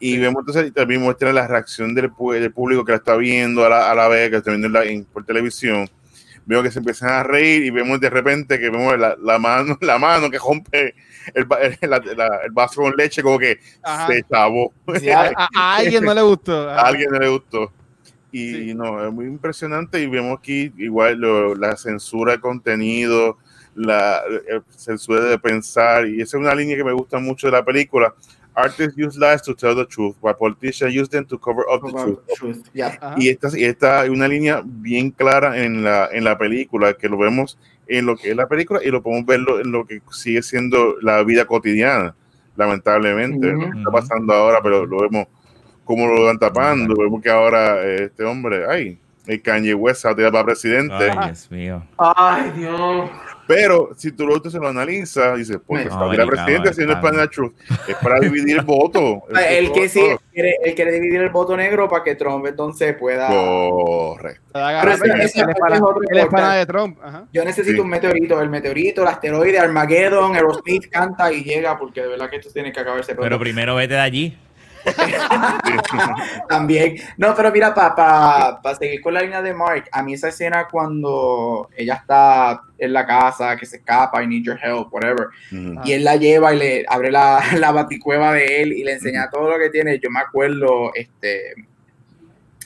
[0.00, 3.68] Y vemos entonces también muestra la reacción del, del, público que la está viendo a
[3.68, 4.78] la, a la vez, que está viendo
[5.12, 5.88] por televisión.
[6.46, 9.78] Veo que se empiezan a reír y vemos de repente que vemos la, la mano,
[9.80, 10.94] la mano que rompe
[11.32, 11.46] el,
[11.80, 13.60] el, vaso con leche, como que
[14.06, 14.74] se chavó.
[15.14, 16.68] a, alguien no le gustó.
[16.68, 17.72] A alguien no le gustó.
[18.36, 21.20] Y no, es muy impresionante y vemos aquí igual
[21.60, 23.38] la censura de contenido,
[23.76, 24.22] la
[24.70, 28.12] censura de pensar, y esa es una línea que me gusta mucho de la película,
[28.56, 31.92] Artists use lies to tell the truth, while politicians use them to cover up the
[31.92, 32.18] truth.
[32.36, 32.96] Truth, yeah.
[33.00, 33.14] Ajá.
[33.18, 37.08] Y esta, y esta hay una línea bien clara en la, en la película, que
[37.08, 40.00] lo vemos en lo que es la película y lo podemos verlo en lo que
[40.10, 42.14] sigue siendo la vida cotidiana,
[42.56, 43.52] lamentablemente.
[43.52, 45.26] Lo está pasando ahora, pero lo vemos
[45.84, 46.94] como lo van tapando.
[46.96, 50.44] Vemos que ahora eh, este hombre, ay, el Kanye West se va a tirar para
[50.44, 51.10] presidente.
[51.16, 51.82] Ay, Dios mío.
[51.98, 53.10] Ay, Dios.
[53.46, 56.98] Pero si tú lo, se lo analizas, dices, pues No, delicado, presidente si no es
[56.98, 57.30] para delicado.
[57.30, 57.52] Truth,
[57.88, 59.22] es para dividir el voto.
[59.48, 63.28] El que sí, él quiere, quiere dividir el voto negro para que Trump entonces pueda.
[63.28, 64.58] Correcto.
[66.54, 66.98] De Trump.
[67.02, 67.26] Ajá.
[67.32, 67.80] Yo necesito Sí.
[67.80, 72.36] un meteorito, el meteorito, el asteroide, Armageddon, Aerosmith canta y llega porque de verdad que
[72.36, 73.24] esto tiene que acabarse pronto.
[73.24, 74.38] Pero primero vete de allí.
[76.48, 76.96] También.
[77.16, 81.68] No, pero mira, para seguir con la línea de Mark, a mí esa escena cuando
[81.76, 85.28] ella está en la casa, que se escapa, I need your help, whatever,
[85.84, 89.30] y él la lleva y le abre la, la baticueva de él y le enseña
[89.30, 89.98] todo lo que tiene.
[89.98, 91.54] Yo me acuerdo este,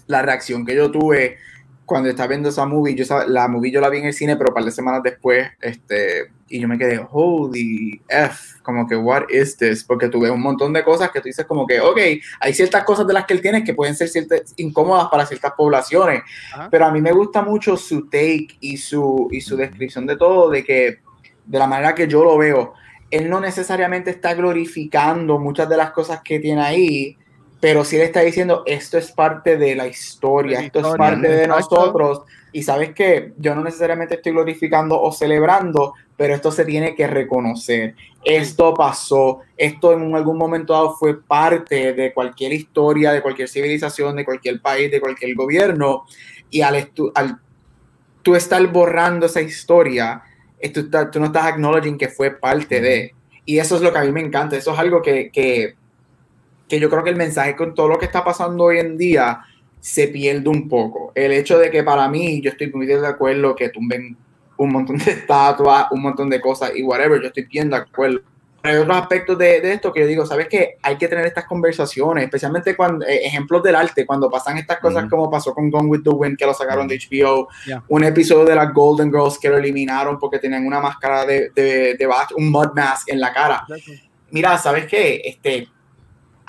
[0.07, 1.39] la reacción que yo tuve
[1.89, 2.95] cuando estaba viendo esa movie.
[2.95, 5.49] Yo, la movie yo la vi en el cine, pero un par de semanas después,
[5.63, 9.83] este, y yo me quedé, holy F, como que, what is this?
[9.83, 11.99] Porque tú ves un montón de cosas que tú dices como que, ok,
[12.41, 15.53] hay ciertas cosas de las que él tiene que pueden ser ciertas, incómodas para ciertas
[15.57, 16.23] poblaciones,
[16.53, 16.69] Ajá.
[16.71, 20.51] pero a mí me gusta mucho su take y su, y su descripción de todo,
[20.51, 20.99] de que,
[21.47, 22.75] de la manera que yo lo veo,
[23.11, 27.17] él no necesariamente está glorificando muchas de las cosas que tiene ahí,
[27.61, 31.29] pero sí le está diciendo, esto es parte de la historia, la esto es parte
[31.29, 36.65] de nosotros, y sabes que yo no necesariamente estoy glorificando o celebrando, pero esto se
[36.65, 37.95] tiene que reconocer.
[38.25, 44.17] Esto pasó, esto en algún momento dado fue parte de cualquier historia, de cualquier civilización,
[44.17, 46.05] de cualquier país, de cualquier gobierno,
[46.51, 47.39] y al, al
[48.23, 50.23] tú estar borrando esa historia,
[50.73, 53.15] tú, tú no estás acknowledging que fue parte de.
[53.45, 55.78] Y eso es lo que a mí me encanta, eso es algo que, que,
[56.69, 59.41] que yo creo que el mensaje con todo lo que está pasando hoy en día
[59.81, 61.13] se pierde un poco.
[61.15, 64.17] El hecho de que para mí, yo estoy muy de acuerdo que tumben
[64.57, 68.21] un montón de estatuas, un montón de cosas y whatever, yo estoy bien de acuerdo.
[68.61, 70.79] Pero hay otros aspectos de, de esto que yo digo, ¿sabes qué?
[70.83, 75.09] Hay que tener estas conversaciones, especialmente cuando, eh, ejemplos del arte, cuando pasan estas cosas
[75.09, 77.85] como pasó con Gone with the Wind, que lo sacaron de HBO, Ya.
[77.87, 81.95] un episodio de las Golden Girls que lo eliminaron porque tenían una máscara de, de,
[81.95, 83.65] de un mud mask en la cara.
[84.33, 85.23] Mira, ¿sabes qué?
[85.25, 85.69] Este,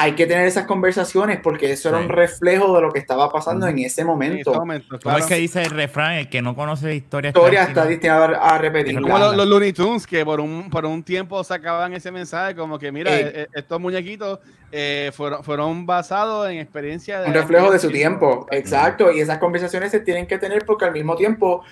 [0.01, 3.67] hay que tener esas conversaciones porque eso era un reflejo de lo que estaba pasando
[3.67, 4.53] en ese En momento.
[4.53, 5.19] momento, ¿Cómo claro.
[5.19, 6.13] es que dice el refrán?
[6.13, 8.95] El que no conoce la historia historia está destinado- destinada a repetir.
[8.95, 12.55] Es como los, los Looney Tunes que por un, por un tiempo sacaban ese mensaje
[12.55, 13.31] como que mira, Eh.
[13.35, 14.39] eh, estos muñequitos
[14.71, 18.47] eh, fueron, fueron basados en experiencia de un reflejo de su tiempo.
[18.51, 19.11] Exacto.
[19.11, 21.63] Y esas conversaciones se tienen que tener porque al mismo tiempo,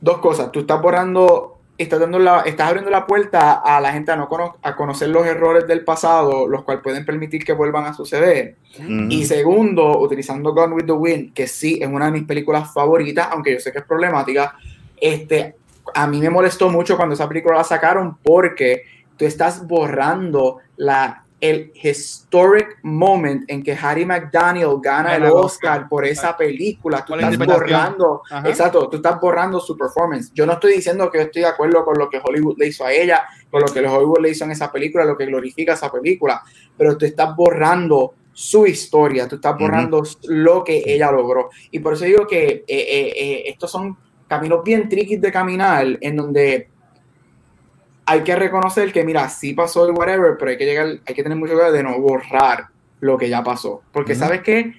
[0.00, 0.50] dos cosas.
[0.50, 4.28] Tú estás borrando, estás, dando la, estás abriendo la puerta a la gente a, no
[4.28, 8.56] cono- a conocer los errores del pasado, los cuales pueden permitir que vuelvan a suceder.
[9.10, 13.28] Y segundo, utilizando Gone with the Wind, que sí es una de mis películas favoritas,
[13.30, 14.54] aunque yo sé que es problemática,
[14.98, 15.56] este,
[15.94, 18.82] a mí me molestó mucho cuando esa película la sacaron porque
[19.16, 26.06] tú estás borrando la, el historic moment en que Harry McDaniel gana el Oscar por
[26.06, 27.04] esa película.
[27.04, 28.48] Tú estás borrando, Ajá.
[28.48, 30.32] exacto, tú estás borrando su performance.
[30.34, 32.84] Yo no estoy diciendo que yo estoy de acuerdo con lo que Hollywood le hizo
[32.84, 35.92] a ella, con lo que Hollywood le hizo en esa película, lo que glorifica esa
[35.92, 36.42] película,
[36.76, 41.50] pero tú estás borrando su historia, tú estás borrando lo que ella logró.
[41.70, 43.96] Y por eso digo que eh, eh, eh, estos son
[44.26, 46.68] caminos bien tricky de caminar, en donde
[48.06, 51.22] hay que reconocer que, mira, sí pasó y whatever, pero hay que llegar, hay que
[51.22, 52.66] tener mucho cuidado de no borrar
[53.00, 53.82] lo que ya pasó.
[53.92, 54.14] Porque.
[54.14, 54.74] ¿sabes qué?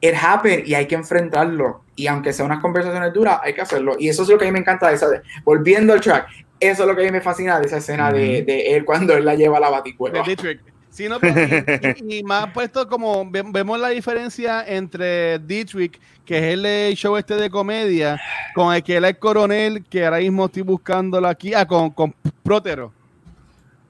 [0.00, 1.82] It happened y hay que enfrentarlo.
[1.96, 3.96] Y aunque sea unas conversaciones duras, hay que hacerlo.
[3.98, 5.08] Y eso es lo que a mí me encanta de esa.
[5.44, 6.28] volviendo al track,
[6.60, 9.14] eso es lo que a mí me fascina de esa escena de, de él cuando
[9.16, 10.18] él la lleva a la baticueva.
[10.18, 10.60] de Dietrich.
[10.90, 16.00] Sí, no, pero y, y- y más puesto como ve- vemos la diferencia entre Dietrich,
[16.24, 18.20] que es el eh, show este de comedia,
[18.54, 22.12] con el que él es coronel, que ahora mismo estoy buscándolo aquí, ah, con, con
[22.48, 22.92] Prótero.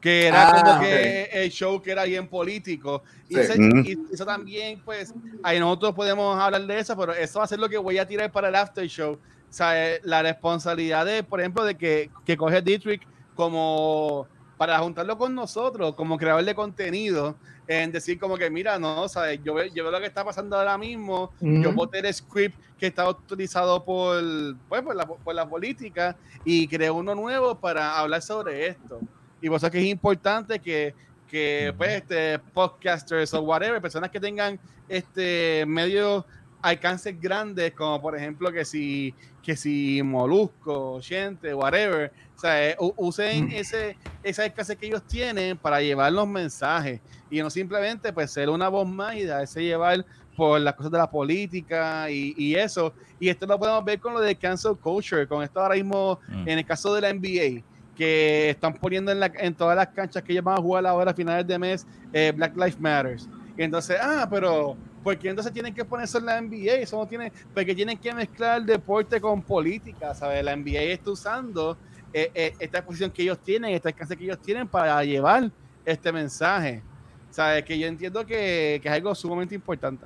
[0.01, 3.03] Que era Ah, como que el show que era bien político.
[3.29, 3.85] Y, ese- Mm.
[3.85, 7.59] y eso también, pues, ahí nosotros podemos hablar de eso, pero eso va a ser
[7.61, 9.13] lo que voy a tirar para el after show.
[9.15, 13.03] O sea, eh, la responsabilidad de, por ejemplo, de que, que coge Dietrich
[13.35, 14.27] como
[14.59, 19.41] para juntarlo con nosotros, como creador de contenido, en decir como que, mira, no, ¿sabes?
[19.45, 21.73] Yo, veo, yo veo lo que está pasando ahora mismo, yo Ujú.
[21.73, 24.21] voté el script que está autorizado por,
[24.69, 29.01] pues, por, la, por la política y creé uno nuevo para hablar sobre esto.
[29.41, 30.97] Y por eso es que es importante que,
[31.29, 36.25] que pues, este, podcasters o whatever, personas que tengan este medios
[36.63, 39.15] alcances grandes, como por ejemplo que si,
[39.49, 43.53] que si Molusco, Gente, whatever, o sea, eh, usen mm.
[43.53, 48.51] ese, ese alcance que ellos tienen para llevar los mensajes y no simplemente pues ser
[48.51, 50.05] una voz más y darse llevar
[50.37, 52.93] por las cosas de la política y, y, eso.
[53.19, 56.47] Y esto lo podemos ver con lo de cancel culture, con esto ahora mismo mm.
[56.47, 57.65] en el caso de la NBA
[57.97, 61.13] que están poniendo en, la, en todas las canchas que ellos van a jugar ahora
[61.13, 63.27] a finales de mes eh, Black Lives Matters.
[63.57, 64.77] Y entonces, ah, pero
[65.09, 66.75] ¿por qué entonces tienen que ponerse en la NBA?
[66.83, 70.45] Eso no tiene, porque tienen que mezclar el deporte con política, ¿sabes?
[70.45, 71.79] La NBA está usando
[72.13, 75.51] eh, eh, esta posición que ellos tienen, esta alcance que ellos tienen para llevar
[75.87, 76.83] este mensaje.
[77.31, 77.65] ¿Sabes?
[77.65, 80.05] Que yo entiendo que, es algo sumamente importante.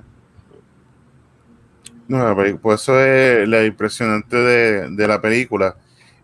[2.07, 5.75] No, pues eso es lo impresionante de la película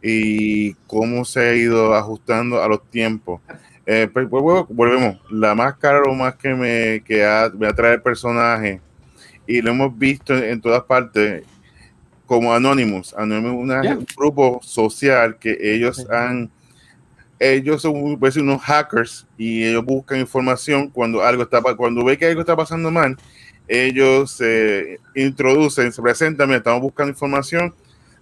[0.01, 3.41] y cómo se ha ido ajustando a los tiempos.
[3.91, 7.25] Eh, pues, volvemos, la máscara lo más que me, que
[7.57, 8.79] me atrae el personaje
[9.47, 11.43] y lo hemos visto en, todas partes
[12.27, 13.15] como Anonymous.
[13.15, 16.51] Anonymous es un grupo social que ellos han,
[17.39, 22.27] ellos son pues, unos hackers y ellos buscan información cuando algo está, cuando ve que
[22.27, 23.17] algo está pasando mal,
[23.67, 27.73] ellos se introducen, se presentan, estamos buscando información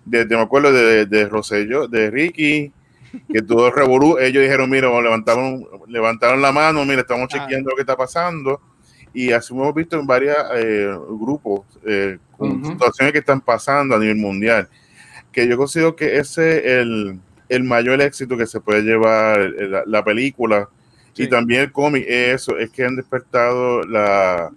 [0.05, 2.72] de, me acuerdo de, de Rosello, de Ricky,
[3.32, 7.38] que todo revolú, ellos dijeron, mira, levantaron, levantaron la mano, mira, estamos ah.
[7.38, 8.62] chequeando lo que está pasando.
[9.14, 12.18] Y así hemos visto en varios eh, grupos, eh,
[12.64, 14.70] situaciones que están pasando a nivel mundial,
[15.32, 19.39] que yo considero que ese es el, el mayor éxito que se puede llevar
[19.88, 20.70] la, película
[21.16, 24.51] y también el cómic, eso, es que han despertado la,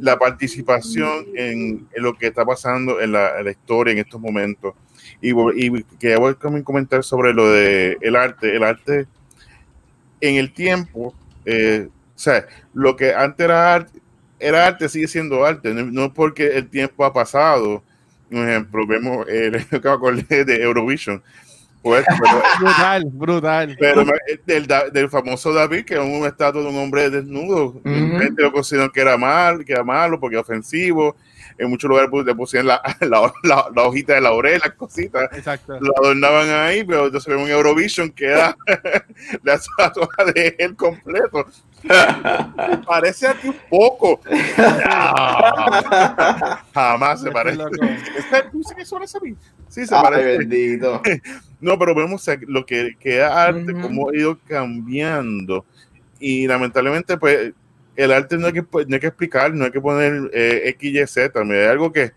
[0.00, 4.74] la participación en, lo que está pasando en la, historia en estos momentos.
[5.20, 6.18] Y, y quería
[6.64, 8.54] comentar sobre lo de el arte.
[8.54, 9.06] El arte
[10.20, 14.00] en el tiempo, eh, o sea, lo que antes era arte,
[14.38, 17.82] era arte, sigue siendo arte, no, porque el tiempo ha pasado.
[18.30, 19.52] Por ejemplo, vemos el
[20.46, 21.22] de Eurovision
[21.82, 22.04] pues,
[22.60, 23.76] brutal, brutal.
[23.78, 24.04] Pero
[24.46, 28.90] del, del, famoso David, que es un estatua de un hombre desnudo, gente lo consideran
[28.90, 31.16] que era mal, que era malo porque ofensivo.
[31.60, 33.32] En muchos lugares pues, le pusieron la, la,
[33.74, 35.28] la, hojita de laurel, las cositas.
[35.32, 35.78] Exacto.
[35.78, 38.56] Lo adornaban ahí, pero entonces vemos en Eurovision que era
[39.42, 41.46] la estatua de él completo.
[42.86, 44.20] parece a ti un poco.
[46.74, 47.58] jamás se parece.
[49.68, 50.38] Sí, se parece.
[50.38, 51.02] bendito.
[51.60, 55.64] No, pero vemos lo que queda arte, cómo ha ido cambiando.
[56.18, 57.52] Y lamentablemente, pues,
[58.00, 60.94] el arte no hay que, no hay que explicar, no hay que poner eh, X,
[60.94, 61.32] Y, Z.
[61.32, 62.12] También hay algo que.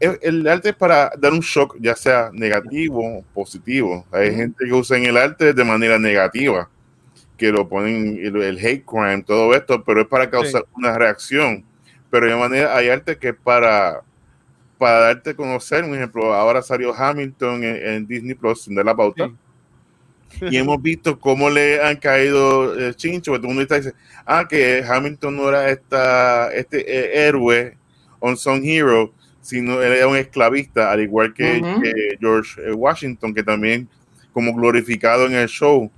[0.00, 4.06] El, arte es para dar un shock, ya sea negativo o positivo.
[4.12, 6.70] Hay gente que usa en el arte de manera negativa,
[7.36, 11.64] que lo ponen el, hate crime, todo esto, pero es para causar una reacción.
[12.10, 14.02] Pero de manera, hay arte que es para
[14.78, 19.28] para darte a conocer, un ejemplo, ahora salió Hamilton en, Disney Plus, de la pauta.
[20.40, 23.98] Y hemos visto cómo le han caído el chincho, porque todo el mundo está diciendo,
[24.26, 27.76] ah, que Hamilton no era esta, este eh, héroe,
[28.20, 33.88] on some hero, sino era un esclavista, al igual que, George eh, Washington, que también
[34.32, 35.90] como glorificado en el show.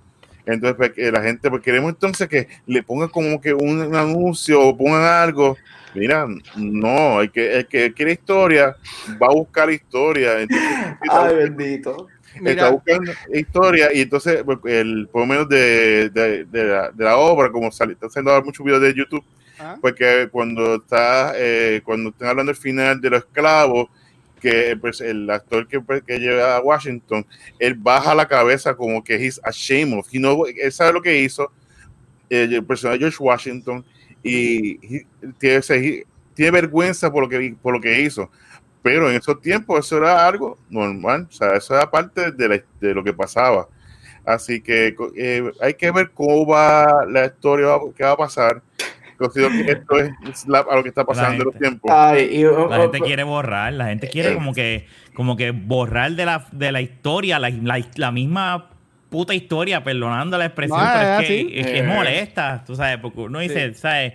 [0.46, 4.76] Entonces, pues, la gente, pues queremos entonces que le pongan como que un anuncio o
[4.76, 5.56] pongan algo
[5.94, 6.26] Mira,
[6.56, 8.76] no, hay que, el que quiere historia
[9.20, 10.36] va a buscar historia.
[11.10, 12.06] Ay, bendito.
[12.44, 17.16] Está buscando historia y entonces, pues, el, por lo menos de, de, la, de la,
[17.16, 19.24] obra, como sale, está haciendo muchos videos de YouTube,
[19.58, 19.76] ah.
[19.80, 23.88] porque cuando está, eh, cuando están hablando del final de los esclavos,
[24.40, 27.26] que pues, el actor que, pues, que lleva a Washington,
[27.58, 31.52] él baja la cabeza como que he's ashamed of, él sabe lo que hizo,
[32.28, 33.84] eh, el personaje George Washington,
[34.22, 34.78] y
[35.38, 35.60] tiene,
[36.34, 38.30] tiene, vergüenza por lo, que, por lo que hizo.
[38.82, 42.94] Pero en esos tiempos eso era algo normal, o sea, eso era parte de, de
[42.94, 43.68] lo que pasaba.
[44.24, 48.62] Así que eh, hay que ver cómo va la historia, qué va a pasar.
[49.18, 51.90] Considero que esto es a lo que está pasando en los tiempos.
[51.90, 56.72] la gente quiere borrar, la gente quiere como que, como que borrar de la, de
[56.72, 58.70] la historia la, la, la misma
[59.10, 63.74] puta historia, perdonando la expresión, pero es, que, es, molesta, tú sabes, porque uno dice,
[63.74, 64.14] ¿sabes?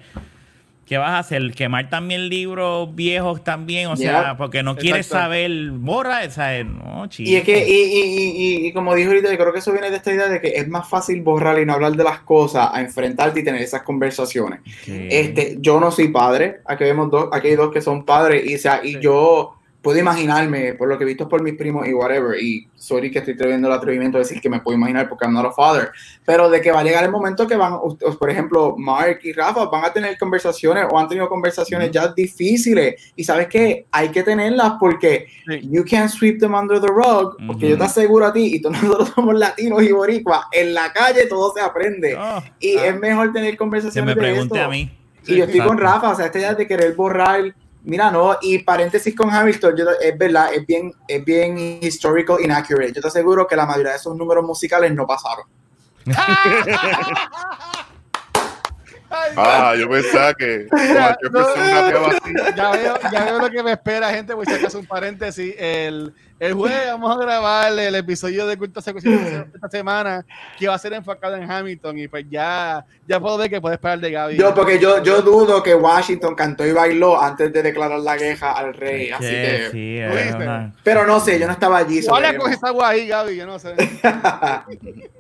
[0.86, 1.52] ¿Qué vas a hacer?
[1.54, 3.88] ¿Quemar también libros viejos también?
[3.88, 6.66] O sea, porque no quieres saber, borra, ¿sabes?
[6.66, 7.28] No, chico.
[7.28, 9.98] Y es que, y, y, y, como dijo ahorita, yo creo que eso viene de
[9.98, 12.82] esta idea de que es más fácil borrar y no hablar de las cosas a
[12.82, 14.60] enfrentarte y tener esas conversaciones.
[14.86, 18.54] Este, yo no soy padre, aquí vemos dos, aquí hay dos que son padres, y,
[18.54, 19.55] o sea, y yo
[19.86, 23.20] puedo imaginarme, por lo que he visto por mis primos y whatever, y sorry que
[23.20, 25.92] estoy teniendo el atrevimiento de decir que me puedo imaginar porque I'm not a father,
[26.26, 27.78] pero de que va a llegar el momento que van,
[28.20, 33.14] por ejemplo, Mark y Rafa van a tener conversaciones o han tenido conversaciones ya difíciles,
[33.16, 35.28] y sabes que hay que tenerlas porque
[35.62, 38.76] you can't sweep them under the rug, porque yo te aseguro a ti, y todos
[38.82, 42.88] nosotros somos latinos y boricuas, en la calle todo se aprende, oh, y ah.
[42.88, 44.16] es mejor tener conversaciones.
[44.16, 44.92] Que me pregunte a mí.
[45.28, 47.54] Y yo estoy con Rafa, o sea, esta idea de querer borrar
[47.86, 52.94] Mira, no, y paréntesis con Hamilton, yo, es verdad, es bien, es bien historical inaccurate.
[52.94, 55.46] Yo te aseguro que la mayoría de esos números musicales no pasaron.
[59.38, 60.68] ah, yo pensaba que
[62.56, 64.34] ya, veo, ya veo lo que me espera, gente.
[64.34, 65.56] Voy a hacer un paréntesis.
[65.58, 70.26] El, el jueves vamos a grabar el episodio de Culto Secuencia esta semana,
[70.58, 72.00] que va a ser enfocado en Hamilton.
[72.00, 74.38] Y pues ya, ya puedo ver que puede esperar de Gaby.
[74.38, 78.52] Yo, porque yo, yo dudo que Washington cantó y bailó antes de declarar la queja
[78.52, 79.12] al rey.
[79.12, 80.72] Así que.
[80.84, 82.04] Pero no sé, yo no estaba allí.
[82.06, 83.36] ¿Cuál con esa ahí, Gaby?
[83.36, 83.76] Yo no sé.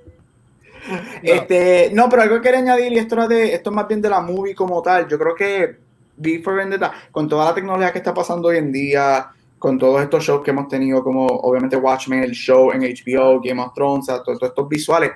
[1.21, 4.09] Este, no, pero algo que quería añadir, y esto, de, esto es más bien de
[4.09, 5.07] la movie como tal.
[5.07, 5.77] Yo creo que
[6.17, 10.23] Before Vendetta, con toda la tecnología que está pasando hoy en día, con todos estos
[10.23, 14.41] shows que hemos tenido, como obviamente Watchmen, el show en HBO, Game of Thrones, todos
[14.41, 15.11] estos visuales.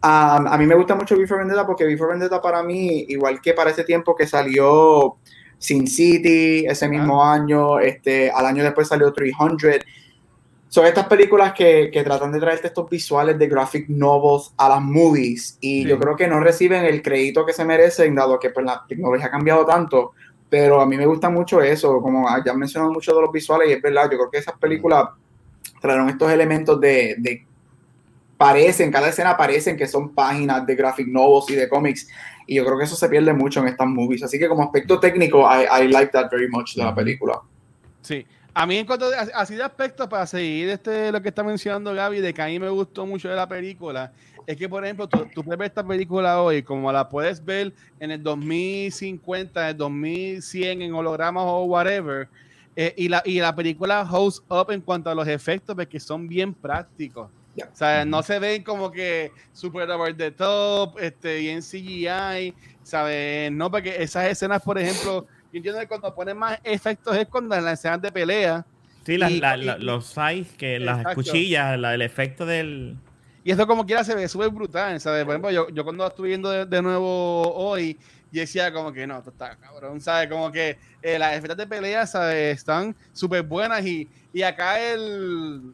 [0.00, 3.70] a mí me gusta mucho Before Vendetta porque Before Vendetta para mí, igual que para
[3.70, 5.16] ese tiempo que salió
[5.58, 9.80] Sin City ese mismo año, este, al año después salió 300
[10.74, 14.82] son estas películas que, que, tratan de traerte estos visuales de graphic novels a las
[14.82, 18.66] movies y yo creo que no reciben el crédito que se merecen dado que pues,
[18.66, 20.14] la tecnología ha cambiado tanto.
[20.50, 23.68] Pero a mí me gusta mucho eso como ya han mencionado mucho de los visuales
[23.68, 25.10] y es verdad yo creo que esas películas
[25.80, 27.46] trajeron estos elementos de, de
[28.36, 32.08] parecen, cada escena parecen que son páginas de graphic novels y de cómics
[32.48, 34.24] y yo creo que eso se pierde mucho en estas movies.
[34.24, 37.40] Así que como aspecto técnico I, I like that very much de la película.
[38.02, 41.42] Sí a mí en cuanto a, así de aspecto, para seguir este, lo que está
[41.42, 44.12] mencionando Gaby, de que a mí me gustó mucho de la película,
[44.46, 48.10] es que, por ejemplo, tú, puedes ver esta película hoy, como la puedes ver en
[48.10, 52.28] el 2050, en el 2100, en hologramas o whatever,
[52.76, 56.28] eh, y, la, y la película holds up en cuanto a los efectos, porque son
[56.28, 57.30] bien prácticos.
[57.56, 62.52] O sea, no se ven como que super over the top, este, bien CGI,
[62.82, 63.52] ¿sabes?
[63.52, 67.54] No, porque esas escenas, por ejemplo, yo entiendo que cuando ponen más efectos es cuando
[67.54, 68.66] en las escenas de pelea.
[69.06, 72.96] Sí, los size, que las cuchillas, el efecto del.
[73.44, 75.24] Y esto como quiera se ve súper brutal, ¿sabes?
[75.24, 77.96] Por ejemplo, yo, yo cuando estuve viendo de, nuevo hoy,
[78.32, 80.28] y decía como que no, esto está cabrón, ¿sabes?
[80.28, 82.58] Como que eh, las efectos de pelea, ¿sabes?
[82.58, 85.72] Están súper buenas y, y acá el...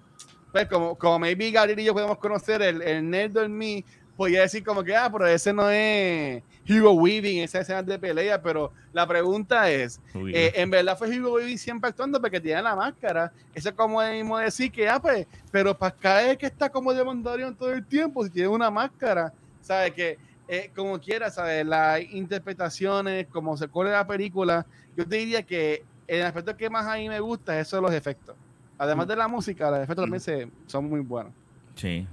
[0.53, 3.85] Pues como, como maybe Gabriel y yo podemos conocer, el, el nerd en mí
[4.21, 8.43] podía decir como que, ah, pero ese no es Hugo Weaving, esa escena de pelea,
[8.43, 12.77] pero la pregunta es, eh, ¿en verdad fue Hugo Weaving siempre actuando porque tiene la
[12.77, 13.33] máscara?
[13.55, 16.93] Eso es como el mismo decir que, ah, pues, pero Pascal es que está como
[16.93, 19.95] de Mandalorian todo el tiempo, si tiene una máscara, ¿sabes?
[19.95, 21.65] Que eh, como quiera, ¿sabes?
[21.65, 24.67] Las interpretaciones, como se corre la película,
[24.99, 27.83] yo te diría que el aspecto que más a mí me gusta es eso de
[27.83, 28.37] los efectos.
[28.77, 31.33] Además de la música, los efectos también se, son muy buenos.
[31.75, 32.07] Sí.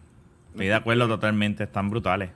[0.58, 2.32] Estoy de acuerdo totalmente, están brutales.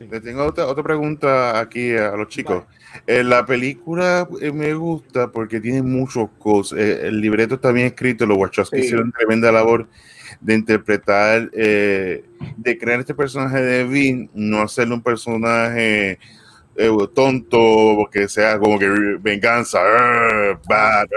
[0.00, 2.64] Le tengo otra, otra pregunta aquí a los chicos.
[3.06, 6.78] Eh, la película eh, me gusta porque tiene muchos cosas.
[6.78, 9.86] Eh, el libreto está bien escrito, los Wachowski hicieron tremenda labor
[10.40, 16.18] de interpretar, de crear este personaje de Vin, no hacerle un personaje
[17.14, 18.88] tonto, que sea como que
[19.20, 19.80] venganza,
[20.66, 21.08] bad,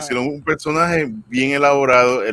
[0.00, 2.24] sino un personaje bien elaborado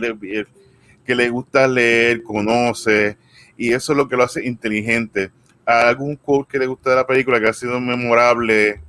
[1.05, 3.17] que le gusta leer, conoce,
[3.57, 5.31] y eso es lo que lo hace inteligente.
[5.65, 8.81] ¿Algún quote que le gusta de la película que ha sido memorable?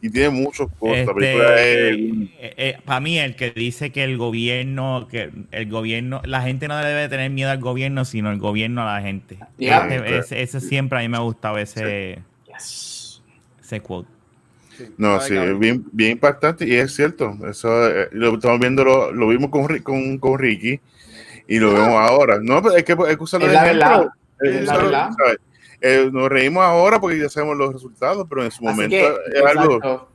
[0.00, 1.08] Y tiene muchos quotes.
[1.08, 6.42] Este, eh, eh, para mí, el que dice que el gobierno, que el gobierno, la
[6.42, 9.38] gente no debe tener miedo al gobierno, sino el gobierno a la gente.
[9.58, 12.20] ese, siempre a mí me ha gustado ese,
[13.60, 14.08] ese quote.
[14.96, 17.36] No, sí, bien, bien impactante y es cierto.
[17.50, 20.78] Eso eh, lo estamos viendo, lo, lo vimos con, con, con Ricky
[21.48, 22.38] y lo vemos ahora.
[22.40, 24.08] No, pero es que es usar la verdad.
[24.40, 25.10] Es la verdad.
[25.80, 30.08] Eh, nos reímos ahora porque ya sabemos los resultados, pero en su momento es algo.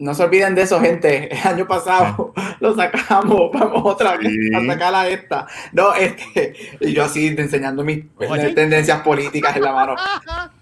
[0.00, 1.28] No se olviden de eso, gente.
[1.40, 5.46] El año pasado lo sacamos, vamos otra vez a sacar a esta.
[5.72, 8.04] No, este, y yo así enseñando mis
[8.54, 9.96] tendencias políticas en la mano.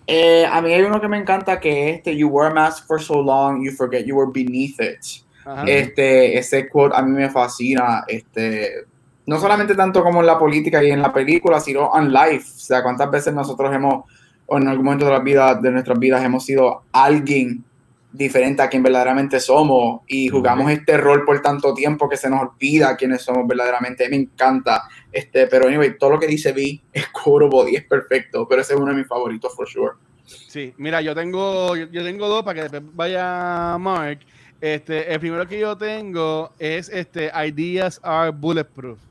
[0.07, 2.87] Eh, a mí hay uno que me encanta que es este, You wear a mask
[2.87, 5.25] for so long, you forget you were beneath it.
[5.67, 8.05] Este, ese quote a mí me fascina.
[8.09, 8.85] Este,
[9.29, 12.47] no solamente tanto como en la política y en la película, sino en life.
[12.47, 14.05] O sea, cuántas veces nosotros hemos,
[14.47, 17.63] o en algún momento de, la vida, de nuestras vidas, hemos sido alguien
[18.11, 22.41] diferente a quien verdaderamente somos y jugamos este rol por tanto tiempo que se nos
[22.41, 24.09] olvida quiénes somos verdaderamente.
[24.09, 24.85] Me encanta.
[25.13, 28.73] Este, pero anyway, todo lo que dice Vi es quotable y es perfecto, pero ese
[28.73, 29.93] es uno de mis favoritos for sure.
[30.25, 34.21] Sí, mira, yo tengo, yo, tengo dos para que después vaya Mark.
[34.59, 39.08] Este, el primero que yo tengo es este Ideas are Bulletproof.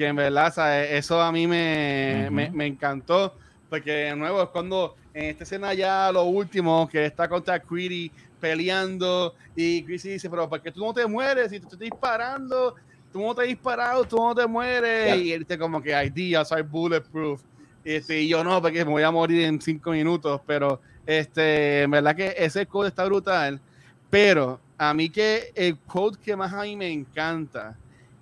[0.00, 3.34] Que en verdad, eso a mí me, me, me encantó.
[3.68, 8.10] Porque de nuevo es cuando en esta escena ya lo último, que está contra Creedy
[8.40, 11.50] peleando y Creedy dice, pero ¿por qué tú no te mueres?
[11.50, 12.76] Si tú te estás disparando,
[13.12, 15.16] tú no te has disparado, tú no te mueres.
[15.22, 17.42] Y él dice como que ideas soy bulletproof.
[17.84, 21.90] Este, y yo no, porque me voy a morir en cinco minutos, pero este, en
[21.90, 23.60] verdad que ese code está brutal.
[24.08, 27.76] Pero a mí que el code que más a mí me encanta,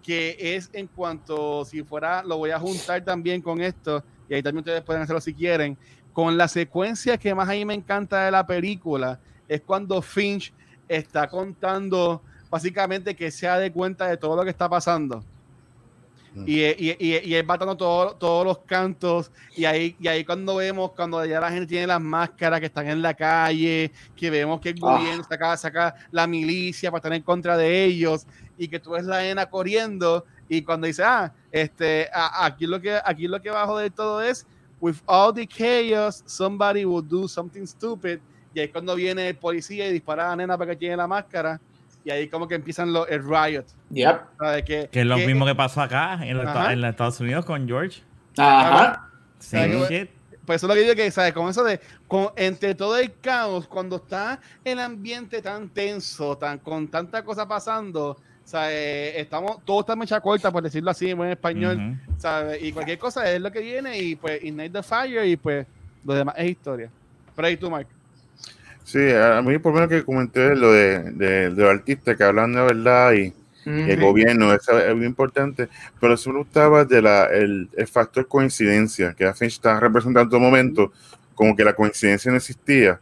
[0.08, 4.42] que es en cuanto, si fuera, lo voy a juntar también con esto, y ahí
[4.42, 5.76] también ustedes pueden hacerlo si quieren,
[6.14, 10.50] con la secuencia que más a mí me encanta de la película, es cuando Finch
[10.88, 15.22] está contando básicamente que se da de cuenta de todo lo que está pasando.
[16.34, 16.44] Mm.
[16.46, 19.30] Y, y, y, él va dando todos los cantos.
[19.56, 22.88] Y ahí, y ahí cuando vemos, cuando ya la gente tiene las máscaras que están
[22.88, 24.96] en la calle, que vemos que el ah.
[24.96, 28.26] gobierno saca, saca la milicia para estar en contra de ellos,
[28.58, 32.98] y que tú ves la nena corriendo, y cuando dice, ah, este, aquí lo que
[33.04, 34.46] aquí lo que bajo de todo es
[34.80, 38.18] with all the chaos, somebody will do something stupid.
[38.54, 41.06] Y ahí cuando viene el policía y dispara a la nena para que tiene la
[41.06, 41.60] máscara.
[42.04, 43.66] Y ahí como que empiezan los el riot.
[43.90, 44.20] Yep.
[44.64, 48.02] Que, que, es lo mismo que pasó acá en, en los Estados Unidos con George.
[48.38, 49.10] Ajá.
[49.38, 49.56] Sí,
[50.46, 51.32] Pues eso es lo que yo que, ¿sabes?
[51.32, 56.58] Con eso de, con, entre todo el caos, cuando está el ambiente tan tenso, tan,
[56.58, 58.16] con tanta cosa pasando,
[58.48, 61.98] o sea, eh, estamos, todo está mecha corta, por decirlo así en buen español,
[62.62, 65.66] Y cualquier cosa es lo que viene y pues Ignite the Fire y pues
[66.02, 66.88] lo demás es historia.
[67.36, 67.90] Pero ahí tú, Mike.
[68.84, 72.54] Sí, a mí por lo menos que comenté lo de, de, los artistas que hablan
[72.54, 73.34] de verdad y,
[73.66, 75.68] el gobierno, eso es muy importante,
[76.00, 80.40] pero eso me gustaba de la, el, factor coincidencia, que Finch está representando en todo
[80.40, 80.90] momento,
[81.34, 82.98] como que la coincidencia no existía.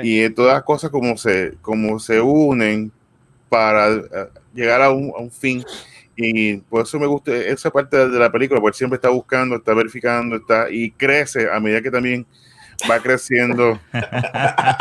[0.00, 2.92] Y todas las cosas como se, como se unen
[3.50, 5.62] para eh, llegar a un, a un, fin.
[6.16, 9.74] Y por eso me gusta esa parte de la película, porque siempre está buscando, está
[9.74, 12.26] verificando, está y crece a medida que también
[12.90, 13.78] va creciendo.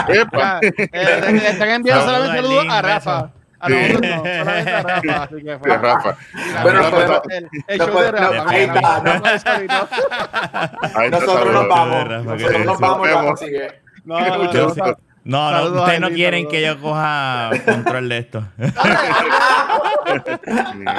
[0.07, 0.59] Epa.
[0.61, 3.31] Eh, le, están enviando solamente saludos a Rafa.
[3.61, 5.23] A nosotros no, solamente a Rafa.
[5.23, 5.77] Así que fue.
[5.77, 6.17] Rafa.
[6.61, 8.49] Bueno, el, el show de Rafa.
[8.49, 9.01] Ahí está.
[11.09, 12.25] Nosotros nos vamos.
[12.25, 13.41] Nosotros nos vamos.
[14.05, 14.17] No,
[15.29, 18.43] no, no, no, ustedes no quieren que yo coja control de esto.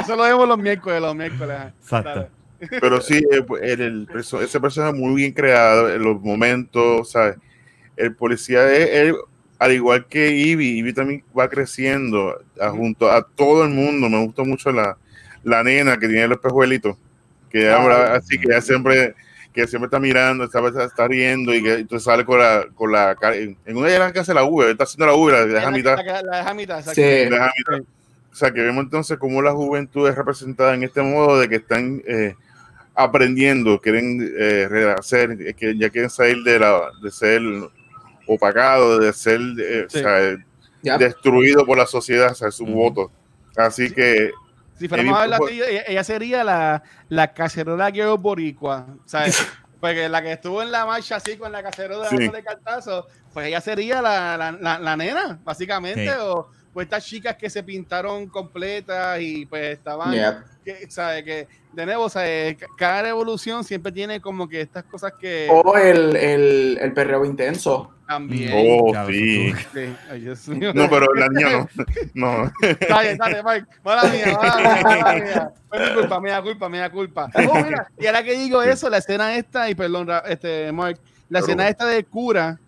[0.01, 1.57] Eso lo vemos los miércoles, los miércoles.
[1.81, 2.29] Exacto.
[2.81, 7.37] Pero sí, eh, pues, el, el, ese personaje muy bien creado en los momentos, ¿sabes?
[7.97, 9.15] El policía es,
[9.59, 12.41] al igual que Ivy, Ivy también va creciendo
[12.73, 14.09] junto a todo el mundo.
[14.09, 14.97] Me gusta mucho la,
[15.43, 16.97] la nena que tiene los espejuelitos,
[17.51, 19.15] que ahora así que ya siempre
[19.61, 23.17] que siempre está mirando, está, está riendo y que entonces sale con la, con la
[23.33, 25.99] en una de las que hace la V, está haciendo la V, la deja mitad.
[26.05, 27.03] La deja mitad, sí.
[27.03, 27.85] deja mitad.
[28.33, 31.57] O sea, que vemos entonces cómo la juventud es representada en este modo de que
[31.57, 32.35] están eh,
[32.95, 37.43] aprendiendo, quieren eh, hacer, que ya quieren salir de, la, de ser
[38.27, 43.11] opacado, de ser eh, o sea, destruido por la sociedad, o sea, su voto.
[43.57, 44.31] Así que
[44.81, 49.37] si fuéramos a hablar ella, ella, sería la, la cacerola que boricua, ¿sabes?
[49.81, 53.61] Porque la que estuvo en la marcha así con la cacerola de cartazo, pues ella
[53.61, 59.47] sería la, la, la, nena, básicamente, o pues estas chicas que se pintaron completas y
[59.47, 60.13] pues estaban,
[60.65, 61.25] que, ¿sabes?
[61.25, 62.57] Que de nuevo, ¿sabes?
[62.77, 65.49] cada evolución siempre tiene como que estas cosas que...
[65.51, 67.93] O el, el, el perreo intenso.
[68.11, 68.51] También.
[68.53, 69.55] Oh, sí.
[70.75, 71.69] No, pero la niña no.
[72.43, 72.53] no.
[72.89, 73.67] Dale, dale, Mike.
[73.85, 75.53] Mala mía, mala mía, mala mía.
[75.95, 77.31] Culpa, mía culpa, mía culpa.
[77.49, 81.39] Oh, mira, y ahora que digo eso, la escena esta, y perdón, este, Mike, la
[81.39, 82.59] escena esta de cura,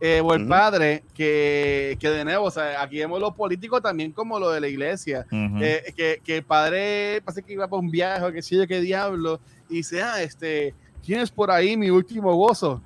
[0.00, 4.12] eh, o el padre, que, que, de nuevo, o sea, aquí vemos los políticos también
[4.12, 7.90] como lo de la iglesia, eh, que, que, el padre parece que iba para un
[7.90, 11.90] viaje o qué sé yo, qué diablo, y dice, ah, este, ¿tienes por ahí mi
[11.90, 12.82] último gozo?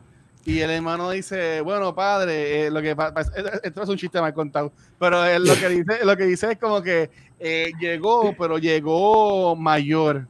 [0.46, 2.94] Y el hermano dice, bueno, padre, eh, lo que
[3.62, 6.82] esto es un chiste mal contado, pero lo que dice, lo que dice es como
[6.82, 7.10] que
[7.40, 10.26] eh, llegó, pero llegó mayor.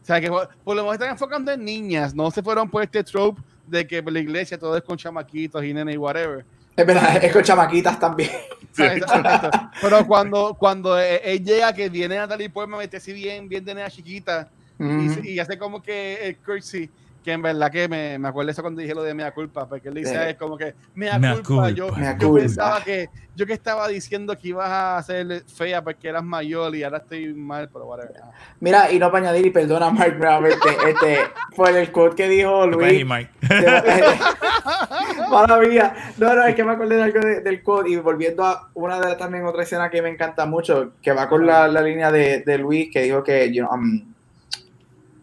[0.00, 3.04] O sea, que por, lo menos están enfocando en niñas, no se fueron por este
[3.04, 6.44] trope de que la iglesia todo es con chamaquitos y nene y whatever.
[6.76, 8.30] Es verdad, es con chamaquitas también.
[9.80, 13.74] Pero cuando, cuando e, él llega, que viene Natalie Portman, mete así bien, bien de
[13.74, 14.48] nena chiquita,
[14.78, 16.90] y, y, hace como que el curtsy,
[17.26, 19.88] que en verdad que me, me acuerdo eso cuando dije lo de mea culpa, porque
[19.88, 20.30] él dice, Sí.
[20.30, 21.70] es como que mea, Mea culpa, culpa.
[21.70, 22.40] Yo, Mea yo culpa.
[22.42, 26.84] pensaba que, yo que estaba diciendo que ibas a ser fea porque eras mayor y
[26.84, 28.14] ahora estoy mal, pero whatever.
[28.60, 31.18] Mira, y no para añadir, y perdona, Mark, nuevamente, este,
[31.54, 33.04] por el quote que dijo Luis.
[33.04, 33.30] Mike.
[35.30, 35.94] Maravilla.
[36.18, 39.00] No, no, es que me acordé de algo de- del quote y volviendo a una
[39.00, 42.10] de las también otra escena que me encanta mucho, que va con la, la línea
[42.12, 44.14] de, de Luis que dijo que, you know, um,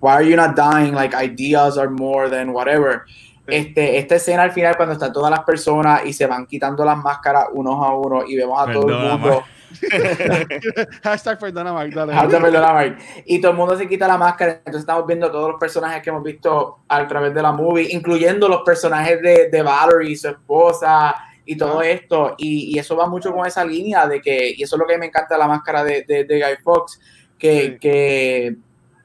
[0.04, 0.93] why are you not dying?
[0.93, 3.04] Like ideas are more than whatever.
[3.47, 6.97] Este, esta escena al final cuando están todas las personas y se van quitando las
[6.97, 9.43] máscaras unos a uno y vemos a todo el Perdona, mundo.
[11.04, 12.14] Hashtag perdona, Mark, dale.
[12.30, 12.97] Te perdona, Mark.
[13.26, 14.54] Y todo el mundo se quita la máscara.
[14.54, 18.47] Entonces estamos viendo todos los personajes que hemos visto a través de la movie, incluyendo
[18.47, 22.36] los personajes de, de Valerie, su esposa y todo esto.
[22.38, 24.97] Y, y eso va mucho con esa línea de que, y eso es lo que
[24.97, 26.99] me encanta de la máscara de, de, de Guy Fox,
[27.38, 27.78] que, Sí.
[27.80, 28.56] que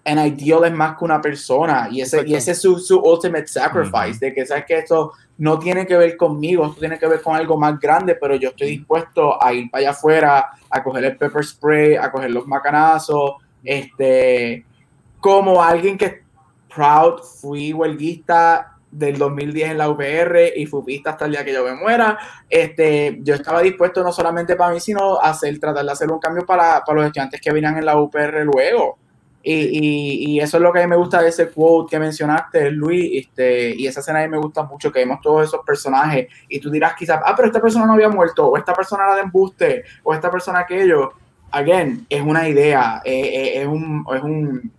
[0.09, 1.89] an ideal es más que una persona.
[1.91, 5.59] Y ese, y ese es su, su ultimate sacrifice, de que sabes que esto no
[5.59, 8.71] tiene que ver conmigo, esto tiene que ver con algo más grande, pero yo estoy
[8.71, 13.35] dispuesto a ir para allá afuera, a coger el pepper spray, a coger los macanazos,
[13.63, 14.65] este,
[15.21, 16.23] como alguien que
[16.75, 21.65] proud, fui huelguista del 2010 en la UPR y fupista hasta el día que yo
[21.65, 25.93] me muera, este, yo estaba dispuesto no solamente para mí, sino a hacer, tratar de
[25.93, 28.99] hacer un cambio para, para los estudiantes que vinieran en la UPR luego.
[29.41, 31.99] Y, y, y eso es lo que a mí me gusta de ese quote que
[31.99, 35.61] mencionaste, Luis, este, y esa escena a mí me gusta mucho, que vemos todos esos
[35.65, 39.05] personajes, y tú dirás quizás, ah, pero esta persona no había muerto, o esta persona
[39.05, 41.13] era de embuste, o esta persona aquello.
[41.51, 44.73] Again, es una idea, eh, eh, es, un, es un,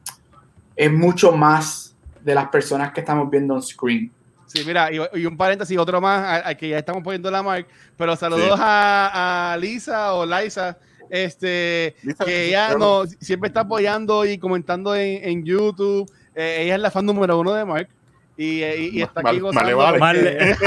[0.75, 4.11] es mucho más de las personas que estamos viendo on screen.
[4.45, 7.67] Sí, mira, y, y un paréntesis, otro más, al que ya estamos poniendo la mark,
[7.95, 10.77] pero saludos a, a Lisa o Liza,
[11.09, 11.95] este,
[12.25, 16.09] que ella no, siempre está apoyando y comentando en, en YouTube.
[16.35, 17.89] Eh, ella es la fan número uno de Mark.
[18.37, 19.77] Y, eh, y- y está aquí Mal- gozando.
[19.77, 20.55] vale, vale.
[20.57, 20.63] porque-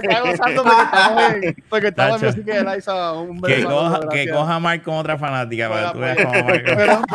[0.08, 3.12] está gozando porque estamos en, porque estamos en música de Liza.
[3.12, 6.16] Un Que beso, coja, que coja a Mike con otra fanática para que tú veas
[6.18, 6.62] cómo Mike.
[6.66, 7.00] pero, pero.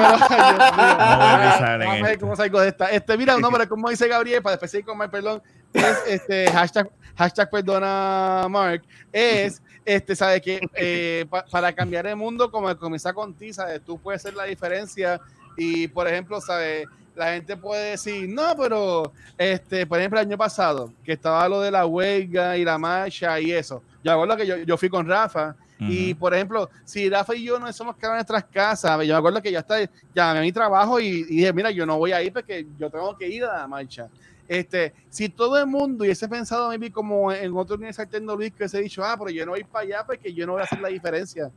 [1.77, 2.91] No voy a ver cómo salgo de esta.
[2.91, 5.41] Este, mira, no, pero como dice Gabriel, para después seguir con Mark, perdón,
[5.73, 12.15] es este hashtag, hashtag perdona Mark, es este, ¿sabes que eh, pa- para cambiar el
[12.15, 13.81] mundo, como comienza con ti, ¿sabes?
[13.85, 15.21] Tú puedes ser la diferencia
[15.55, 16.87] y, por ejemplo, ¿sabes?
[17.15, 21.61] La gente puede decir, no, pero, este, por ejemplo, el año pasado, que estaba lo
[21.61, 23.81] de la huelga y la marcha y eso.
[24.03, 27.43] Yo me acuerdo que yo, yo fui con Rafa y, por ejemplo, si Rafa y
[27.43, 29.77] yo no somos quedados en nuestras casas, yo me acuerdo que ya está,
[30.13, 32.89] llamé a mi trabajo y, y dije, mira, yo no voy a ir porque yo
[32.89, 34.07] tengo que ir a la marcha.
[34.47, 38.77] Este, si todo el mundo hubiese pensado, maybe como en otro universidad tecnológico, que se
[38.77, 40.79] ha dicho, ah, pero yo no voy para allá porque yo no voy a hacer
[40.79, 41.51] la diferencia.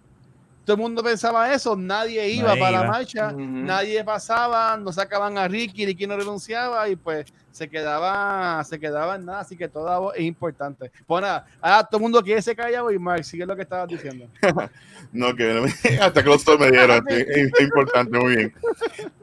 [0.64, 5.38] Todo el mundo pensaba eso, nadie iba Nadie para la marcha, nadie pasaba, no sacaban
[5.38, 7.26] a Ricky, Ricky no renunciaba y pues
[7.58, 10.92] se quedaba, se quedaba en nada, así que toda voz es importante.
[11.04, 13.88] Pues nada, ahora todo el mundo quiere ser callado y Mark, sigue lo que estabas
[13.88, 14.28] diciendo.
[15.10, 15.64] No, que no
[16.02, 17.02] hasta que los dos me dieron.
[17.08, 18.54] Es, importante, muy bien.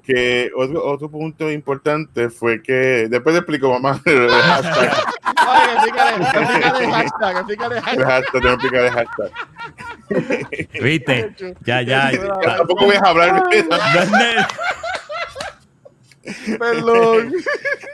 [0.04, 4.92] Que otro, otro punto importante fue que después te explico, mamá, el hashtag,
[5.36, 8.08] Ay, explícale, explícale hashtag, explícale el hashtag.
[8.08, 9.32] hashtag, tengo que explicar el hashtag.
[10.82, 11.56] ¿Viste?
[11.66, 12.12] Ya, ya.
[12.14, 13.44] Yo tampoco voy a hablar.
[16.60, 17.34] Perdón.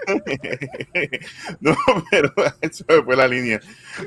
[1.59, 1.75] no,
[2.09, 3.59] pero eso fue la línea.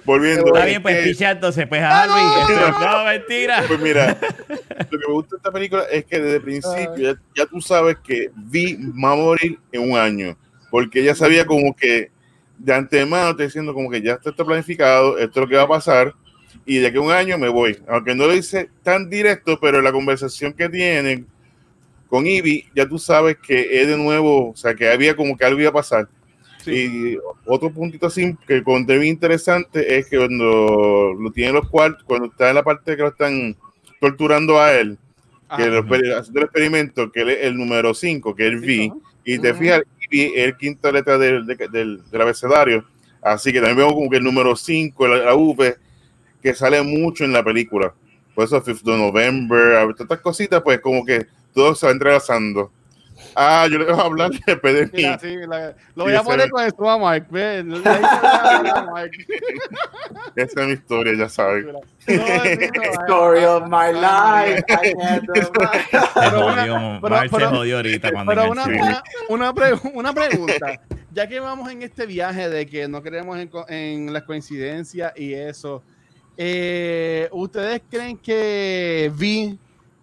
[0.04, 0.46] Volviendo.
[0.46, 2.50] Está es bien, pues que- entonces, pues a Luis.
[2.58, 3.64] Esto- No, mentira.
[3.66, 4.18] Pues mira,
[4.90, 7.60] lo que me gusta de esta película es que desde el principio ya, ya tú
[7.60, 10.36] sabes que Vi va a morir en un año,
[10.70, 12.10] porque ella sabía como que
[12.58, 15.62] de antemano te diciendo como que ya esto está planificado, esto es lo que va
[15.64, 16.14] a pasar,
[16.64, 17.78] y de aquí a un año me voy.
[17.88, 21.26] Aunque no lo dice tan directo, pero la conversación que tienen
[22.14, 25.44] con Ivy, ya tú sabes que es de nuevo, o sea, que había como que
[25.44, 26.08] algo iba a pasar.
[26.64, 32.04] Y otro puntito así que encontré bien interesante es que cuando lo tienen los cuartos,
[32.04, 33.56] cuando está en la parte que lo están
[34.00, 34.96] torturando a él,
[35.56, 35.68] que Ajá.
[35.70, 38.92] lo, haciendo el experimento, que él es el número 5, que él vi,
[39.24, 39.58] y te Ujú.
[39.58, 42.84] fijas, vi el quinta letra del, del, del, del abecedario,
[43.22, 45.74] así que también vemos como que el número 5, la, la V,
[46.40, 47.92] que sale mucho en la película.
[48.36, 51.86] Por eso, 5 de November, a ver, todas estas cositas, pues como que todo se
[51.86, 52.70] va entrelazando.
[53.36, 54.90] Ah, yo le voy a hablar de mí.
[54.92, 57.26] Mira, sí, la- lo voy a poner con esto a Mark.
[57.30, 59.10] ve, le a.
[60.36, 61.64] Esa es mi historia, ya sabes.
[61.64, 64.64] No, sí, no, Story of my life.
[64.68, 65.50] I Se
[66.20, 70.80] Pero una- se jodió ahorita cuando Pero una, una, una, pre- una pregunta.
[71.12, 75.12] Ya que vamos en este viaje de que no creemos en, co- en las coincidencias
[75.16, 75.82] y eso,
[76.36, 79.58] eh, ¿ustedes creen que Vi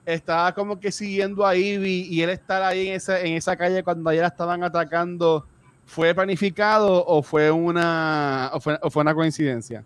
[0.06, 3.84] estaba como que siguiendo a Ivy y él estar ahí en esa, en esa calle
[3.84, 5.46] cuando ayer estaban atacando
[5.92, 9.84] ¿fue planificado o fue una, o fue, o fue una coincidencia?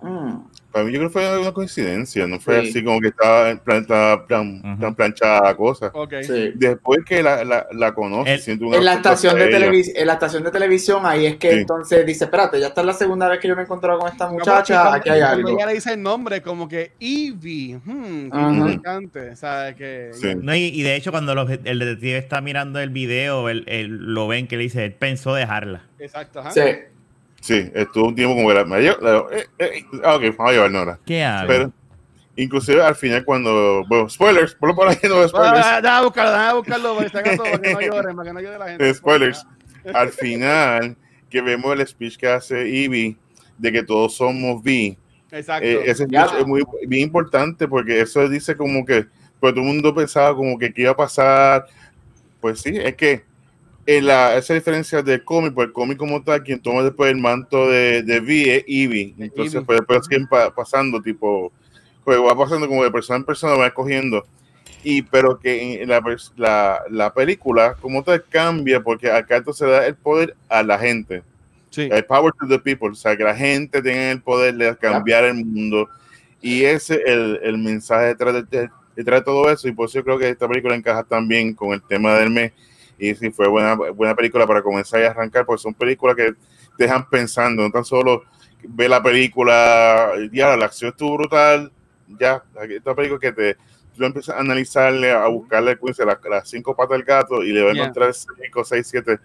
[0.00, 0.36] Mm.
[0.72, 2.70] Para mí yo creo que fue una coincidencia, no fue Sí.
[2.70, 3.84] así como que estaba en plan,
[4.26, 4.80] plan- Ujú.
[4.80, 5.92] tan planchada la cosa.
[6.22, 6.52] Sí.
[6.54, 9.58] Después que la, la, la conoce, El- siento una En la, estación de ella.
[9.58, 11.58] televis- en la estación de televisión, ahí es que Sí.
[11.58, 14.08] entonces dice, espérate, ya esta es la segunda vez que yo me he encontrado con
[14.10, 15.50] esta muchacha, aquí hay algo.
[15.50, 17.78] Ella le dice el nombre como que Evie.
[17.84, 18.30] Hmm.
[19.34, 19.74] ¿Sabes?
[19.76, 20.34] Que, Sí.
[20.40, 23.88] No, y, y de hecho, cuando los- el detective está mirando el video, él, él
[24.14, 25.82] lo ven que le dice, él pensó dejarla.
[25.98, 26.40] Exacto.
[26.40, 26.50] ajá.
[26.50, 26.60] Sí.
[27.42, 30.52] Sí, estuvo un tiempo como que la, me la- eh, eh, ah, ok, vamos a
[30.52, 30.98] llevarnos ahora.
[31.04, 31.48] ¿Qué hago?
[31.48, 31.72] Pero,
[32.36, 36.30] inclusive al final cuando, bueno, spoilers, por lo por ahí no spoilers, Ah, Déjame buscarlo,
[36.32, 37.10] déjame buscarlo para
[37.60, 38.88] que no lloren, para que no llore la gente.
[38.88, 39.44] Eh, spoilers.
[39.92, 40.96] al final
[41.28, 43.16] que vemos el speech que hace Ivy
[43.58, 44.96] de que todos somos V,
[45.32, 45.66] Exacto.
[45.66, 46.26] eh, ese Ya.
[46.28, 49.06] speech es muy bien importante porque eso dice como que,
[49.40, 51.66] pues todo el mundo pensaba como que qué iba a pasar,
[52.40, 53.24] pues sí, es que
[53.86, 57.18] en la, esa diferencia del cómic, pues el cómic como tal, quien toma después el
[57.18, 59.64] manto de, de V es Ivy, entonces Ivy.
[59.64, 61.52] pues después siguen pa- pasando tipo,
[62.04, 64.24] pues va pasando como de persona en persona, va escogiendo
[64.84, 66.02] y pero que en la,
[66.36, 71.22] la, la película como tal cambia porque acá entonces da el poder a la gente
[71.70, 71.88] sí.
[71.90, 75.24] el power to the people, o sea, que la gente tenga el poder de cambiar
[75.24, 75.88] el mundo.
[76.40, 79.68] Y ese es el, el mensaje detrás de, de- detrás de todo eso.
[79.68, 82.52] Y por eso yo creo que esta película encaja también con el tema del mes.
[83.02, 86.34] Y sí, fue buena, buena película para comenzar y arrancar, porque son películas que
[86.78, 88.22] te dejan pensando, no tan solo
[88.62, 91.72] ver la película, ya la acción estuvo brutal,
[92.06, 93.56] ya, esta película que te
[93.96, 97.62] tú empiezas a analizarle, a buscarle dice, las, las cinco patas del gato y le
[97.62, 97.82] vas a Yeah.
[97.82, 99.18] encontrar cinco, seis, siete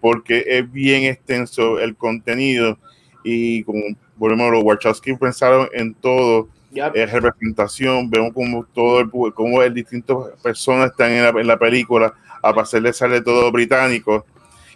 [0.00, 2.78] porque es bien extenso el contenido
[3.24, 3.80] y como
[4.16, 6.86] volvemos los Wachowski pensaron en todo, Ya.
[6.94, 9.10] es representación, vemos como todo el
[9.62, 12.14] el distintas personas están en la, en la película,
[12.48, 14.24] a hacerle sale todo británico.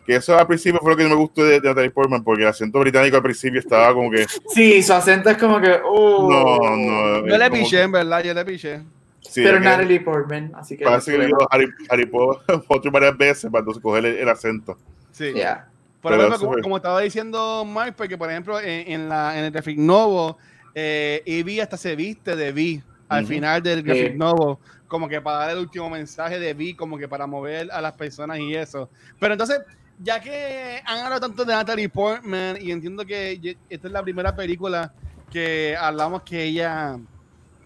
[0.06, 2.42] Que eso al principio fue lo que no me gustó de, de Natalie Portman, porque
[2.42, 5.70] el acento británico al principio estaba como que Sí, su acento es como que.
[5.86, 7.26] uh, no, no.
[7.26, 8.80] Yo le piché, en verdad, yo le piché.
[9.20, 10.84] sí, Pero Natalie Portman, así que.
[10.84, 12.06] Parece que yo Harry, Harry
[12.66, 14.78] Potter varias veces para entonces coger el, el acento.
[15.12, 15.32] Sí.
[15.34, 15.68] Ya.
[16.00, 19.44] Por Pero ejemplo, como, como estaba diciendo Mike, porque por ejemplo en, en la, en
[19.46, 20.38] el Graphic Novo,
[20.74, 23.32] eh, Ivy hasta se viste de V al Ujú.
[23.34, 24.16] final del Graphic Sí.
[24.18, 27.80] Novo, como que para dar el último mensaje de V, como que para mover a
[27.80, 28.90] las personas y eso.
[29.20, 29.60] Pero entonces,
[29.98, 34.34] ya que han hablado tanto de Natalie Portman, y entiendo que esta es la primera
[34.34, 34.92] película
[35.30, 36.98] que hablamos que ella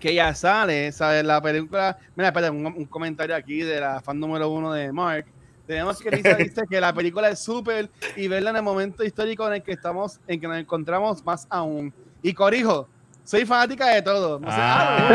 [0.00, 1.24] que ella sale, ¿sabes?
[1.24, 5.26] La película, mira, espera, un, un comentario aquí de la fan número uno de Mark.
[5.64, 9.46] Tenemos que Lisa dice que la película es súper y verla en el momento histórico
[9.46, 11.94] en el que estamos, en que nos encontramos más aún.
[12.20, 12.88] Y corrijo,
[13.24, 14.38] soy fanática de todo.
[14.38, 15.08] No sé, Ah,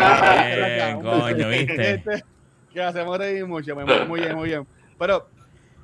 [0.00, 1.94] ah, bien, coño, ¿viste?
[1.94, 2.24] Este,
[2.72, 4.66] que hacemos reír mucho, muy, bien, muy bien.
[4.98, 5.28] Pero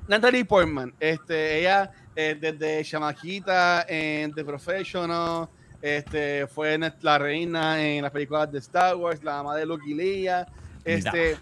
[0.07, 5.47] Natalie Portman, este, ella eh, desde chamaquita en The Professional,
[5.81, 9.93] este, fue la reina en las películas de Star Wars, la mamá de Luke y
[9.93, 10.47] Leia.
[10.83, 11.37] Este,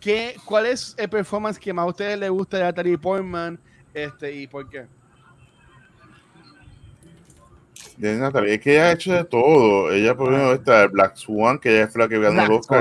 [0.00, 3.58] ¿qué, ¿Cuál es el performance que más a ustedes les gusta de Natalie Portman
[3.94, 4.86] este, y por qué?
[7.96, 9.92] De Natalie, es que ella ha hecho de todo.
[9.92, 12.80] Ella, por ejemplo, esta Black Swan, que ella fue la que ganó el Oscar.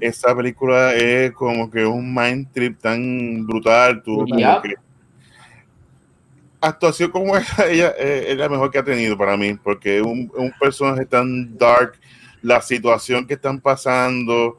[0.00, 4.02] Esta película es como que un mind trip tan brutal.
[4.02, 4.24] Tú,
[4.62, 4.74] que-
[6.60, 10.02] actuación como esa, ella eh, es la mejor que ha tenido para mí, porque es
[10.02, 11.94] un, un personaje tan dark,
[12.42, 14.58] la situación que están pasando.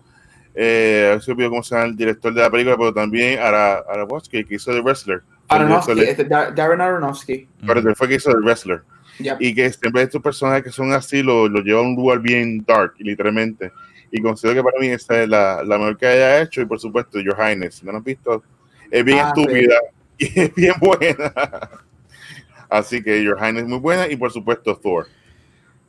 [0.53, 4.43] Eh, se olvidó cómo se llama el director de la película, pero también Ara, Aronofsky,
[4.43, 5.21] que hizo The Wrestler.
[5.47, 7.47] Aronofsky, este, Dar- Darren Aronofsky.
[7.65, 8.81] pero fue que hizo The Wrestler.
[9.23, 9.37] Ya.
[9.39, 12.63] y que siempre estos personajes que son así lo, lo lleva a un lugar bien
[12.65, 13.71] dark, literalmente.
[14.11, 16.61] Y considero que para mí esa es la, la mejor que haya hecho.
[16.61, 18.43] Y por supuesto, Your Highness, si no lo has visto,
[18.89, 19.75] es bien Ah, estúpida
[20.17, 21.33] y es bien buena.
[22.69, 24.07] Así que Your Highness es muy buena.
[24.09, 25.07] Y por supuesto, Thor.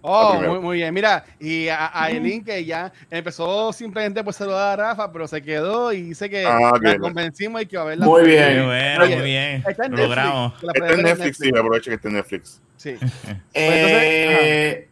[0.04, 0.92] Oh, muy, muy bien.
[0.92, 5.40] Mira, y a, a Eileen que ya empezó simplemente por saludar a Rafa, pero se
[5.40, 8.06] quedó y dice que Ah, la convencimos y que va a verla.
[8.06, 8.66] Muy bien.
[8.66, 9.64] bueno, Oye, muy bien.
[9.66, 10.52] Está en Lo Netflix, logramos.
[10.62, 12.60] Está en Netflix, sí, aprovecha que está en Netflix.
[12.76, 12.96] Sí.
[13.54, 14.88] Eh,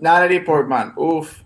[0.00, 1.40] Natalie Portman, uff.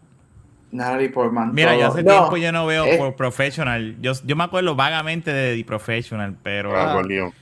[0.70, 1.54] Natalie Portman.
[1.54, 1.80] Mira, todo.
[1.80, 2.98] yo hace No, tiempo yo no veo eh.
[2.98, 3.96] por Professional.
[4.00, 7.32] Yo, yo me acuerdo vagamente de The Professional, pero, Ah, Ah.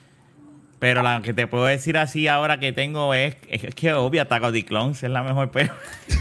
[0.79, 4.43] Pero la que te puedo decir así ahora que tengo es, es que obvio Attack
[4.45, 5.72] of the Clones es la mejor, pero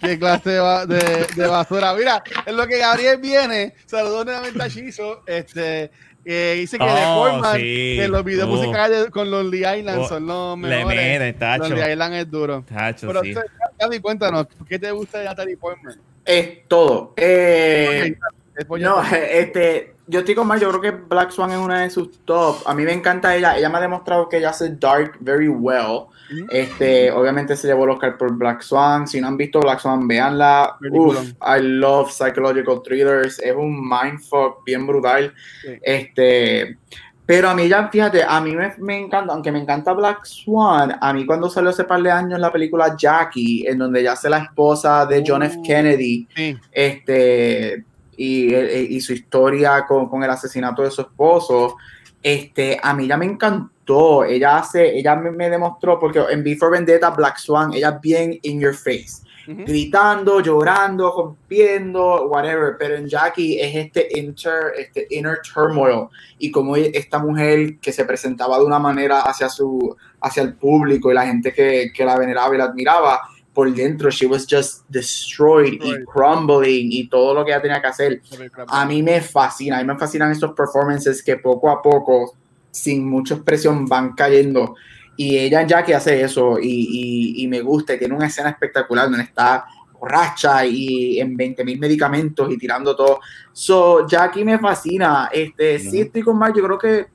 [0.00, 1.92] Qué clase de, de- de basura.
[1.94, 3.74] Mira, es lo que Gabriel viene.
[3.84, 5.22] Saludó nuevamente a Shizo.
[5.26, 5.90] Este,
[6.24, 7.96] eh, dice que de Oh, Portman, sí.
[7.98, 8.52] que los videos Oh.
[8.56, 11.38] musicales con Lonely Island Oh, son los le mejores.
[11.38, 11.64] tacho.
[11.68, 12.64] Lonely Island es duro.
[12.66, 13.34] Tacho, Pero sí.
[13.78, 16.00] Gaby, cuéntanos, ¿qué te gusta de Natalie Portman?
[16.24, 17.12] Es todo.
[17.18, 18.16] Eh,
[18.78, 22.18] no, este, yo estoy con Mar, yo creo que Black Swan es una de sus
[22.24, 22.56] top.
[22.66, 23.56] A mí me encanta ella.
[23.56, 26.06] Ella me ha demostrado que ella hace dark very well.
[26.50, 29.06] Este, obviamente se llevó el Oscar por Black Swan.
[29.06, 30.78] Si no han visto Black Swan, véanla.
[30.90, 33.38] Uf, I love psychological thrillers.
[33.38, 35.32] Es un mindfuck bien brutal.
[35.82, 36.76] Este,
[37.30, 40.98] pero a mí ya, fíjate, a mí me, me, encanta, aunque me encanta Black Swan,
[41.00, 44.28] a mí cuando salió hace par de años la película Jackie, en donde ella hace
[44.28, 45.56] la esposa de John F.
[45.56, 46.26] Uh, Kennedy,
[46.72, 47.84] este,
[48.22, 51.76] y, y, su historia con, con, el asesinato de su esposo,
[52.22, 54.24] este, a mí ya me encantó.
[54.24, 58.38] Ella hace, ella me, me demostró, porque en Before Vendetta, Black Swan, ella es bien
[58.42, 62.76] in your face gritando, llorando, rompiendo, whatever.
[62.78, 66.08] Pero en Jackie es este inter, este inner turmoil
[66.38, 71.10] y como esta mujer que se presentaba de una manera hacia su, hacia el público
[71.10, 73.20] y la gente que, que la veneraba y la admiraba,
[73.52, 77.88] por dentro she was just destroyed y crumbling y todo lo que ella tenía que
[77.88, 78.22] hacer.
[78.68, 82.36] A mí me fascina, a mí me fascinan estos performances que poco a poco,
[82.70, 84.76] sin mucha expresión, van cayendo
[85.16, 89.24] y ella ya que hace eso y, y, me gusta, tiene una escena espectacular donde
[89.24, 89.66] está
[89.98, 93.20] borracha y en 20 mil medicamentos y tirando todo.
[93.52, 95.28] So, Jackie me fascina.
[95.30, 97.06] Este, sí estoy con Mark, yo creo que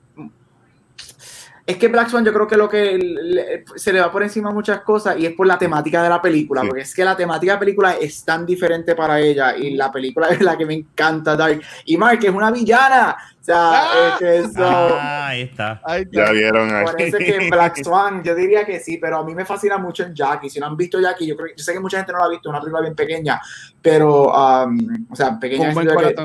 [1.65, 4.81] es que Black Swan yo creo que lo que se le va por encima muchas
[4.81, 7.55] cosas y es por la temática de la película, porque es que la temática de
[7.55, 11.35] la película es tan diferente para ella y la película es la que me encanta
[11.35, 11.61] Dark.
[11.85, 14.17] Y Mark es una villana, sea, ¡Ah!
[14.19, 15.81] eso, ah, ahí, está.
[16.11, 16.85] Ya vieron ahí.
[16.85, 20.15] Parece que Black Swan, yo diría que sí, pero a mí me fascina mucho en
[20.15, 20.49] Jackie.
[20.49, 22.29] Si no han visto Jackie, yo, creo, yo sé que mucha gente no la ha
[22.29, 23.39] visto, es una película bien pequeña,
[23.81, 26.15] pero, um, o sea, pequeña que,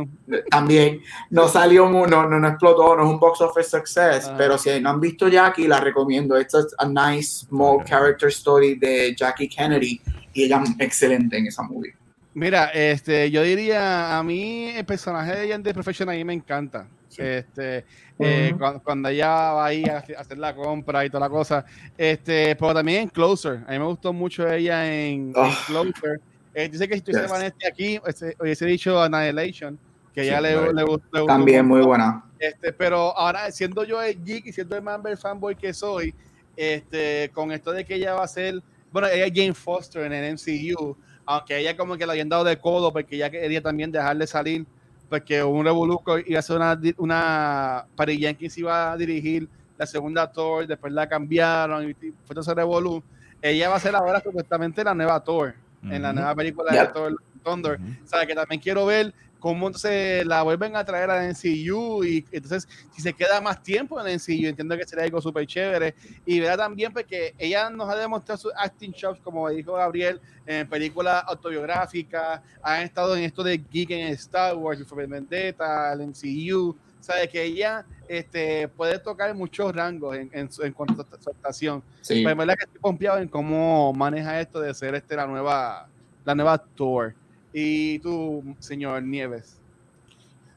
[0.51, 4.35] también no salió, no, no, no, explotó, no es un box office success, ah.
[4.39, 6.37] pero si no han visto Jackie, la recomiendo.
[6.37, 10.01] Esta es a nice small character story de Jackie Kennedy
[10.33, 11.95] y ella es excelente en esa movie.
[12.33, 16.33] Mira, este, yo diría, a mí el personaje de ella en The Professional ahí me
[16.33, 16.87] encanta.
[17.19, 17.85] Este,
[18.19, 18.55] eh,
[18.85, 21.65] cuando, ella va ahí a hacer la compra y toda la cosa.
[21.97, 23.65] Este, pero también en Closer.
[23.67, 25.53] A mí me gustó mucho ella en, ah.
[25.67, 26.21] Closer.
[26.55, 27.31] Eh, dice que si tú yes.
[27.43, 29.79] este aquí, ese, hubiese dicho Annihilation,
[30.15, 31.25] que ella le, le, gustó.
[31.27, 32.25] También muy buena.
[32.39, 36.15] Este, pero ahora, siendo yo el geek y siendo el Marvel fanboy que soy,
[36.57, 38.61] este, con esto de que ella va a ser,
[38.93, 42.45] bueno, ella es Jane Foster en el MCU, aunque ella como que le habían dado
[42.45, 44.67] de codo porque ella quería también dejarle salir
[45.11, 50.31] porque un Revoluco iba a ser una, una Patty Jenkins iba a dirigir la segunda
[50.31, 53.03] Thor, después la cambiaron y fue todo ese Revolu.
[53.43, 57.17] Ella va a ser ahora supuestamente la nueva Thor, en la nueva película de Thor
[57.43, 57.81] Thunder.
[58.05, 62.25] O sea, que también quiero ver cómo se la vuelven a traer a NCU y
[62.31, 66.39] entonces si se queda más tiempo en NCU entiendo que sería algo súper chévere y
[66.39, 71.25] verá también porque ella nos ha demostrado sus acting chops como dijo Gabriel en películas
[71.27, 77.29] autobiográficas ha estado en esto de geek en Star Wars y Vendetta el NCU sabe
[77.29, 81.83] que ella este, puede tocar muchos rangos en, en, cuanto a su actuación.
[82.03, 82.23] Sí.
[82.23, 85.89] pero es verdad que estoy confiado en cómo maneja esto de ser este la nueva
[86.25, 87.15] la nueva tour
[87.53, 89.61] y tú, señor Nieves.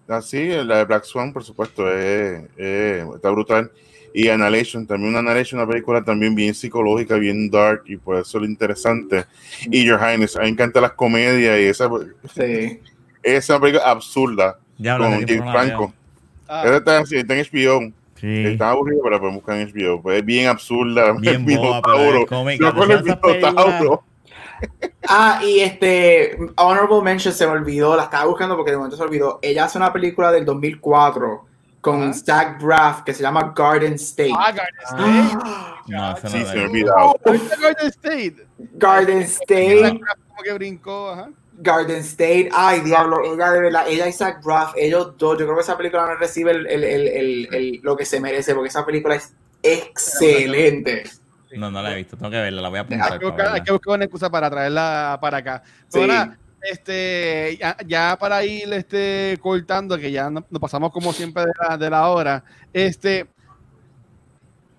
[0.07, 3.71] Así, ah, la de Black Swan, por supuesto, está brutal.
[4.13, 8.43] Y Annihilation, también una Annihilation, una película también bien psicológica, bien dark, y puede ser
[8.43, 9.25] interesante.
[9.71, 11.89] Y Your Highness, a mí me encantan las comedias y esa,
[12.35, 12.79] sí.
[13.23, 15.93] esa película absurda con James Franco.
[16.47, 16.63] Ah.
[16.65, 17.93] Esa está, está en HBO.
[18.19, 18.45] Sí.
[18.45, 20.01] Está aburrido, pero podemos buscar en HBO.
[20.01, 21.13] Pues es bien absurda.
[21.19, 22.71] Bien boba, pero es cómica.
[25.07, 29.03] Ah, y este, Honorable Mention se me olvidó, la estaba buscando porque de momento se
[29.03, 29.39] olvidó.
[29.41, 31.45] Ella hace una película del 2004
[31.82, 34.32] con Zach Braff que se llama Garden State.
[34.34, 35.88] Ah, Garden State.
[35.88, 37.16] no, sí, se me olvidó.
[37.26, 38.47] Garden State.
[38.76, 39.99] Garden State.
[40.28, 41.30] Como que brincó, ajá.
[41.57, 45.55] Garden State, ay diablo, ella de verdad, ella y Zach Braff, ellos dos, yo creo
[45.55, 48.86] que esa película no recibe el, el, el, el, lo que se merece, porque esa
[48.86, 51.03] película es excelente.
[51.57, 53.13] No, no la he visto, tengo que verla, la voy a apuntar.
[53.13, 55.63] Hay que buscar, hay que buscar una excusa para traerla para acá.
[55.93, 61.77] Ahora, este, ya, para ir este, cortando, que ya nos, pasamos como siempre de la,
[61.77, 63.27] de la hora, este,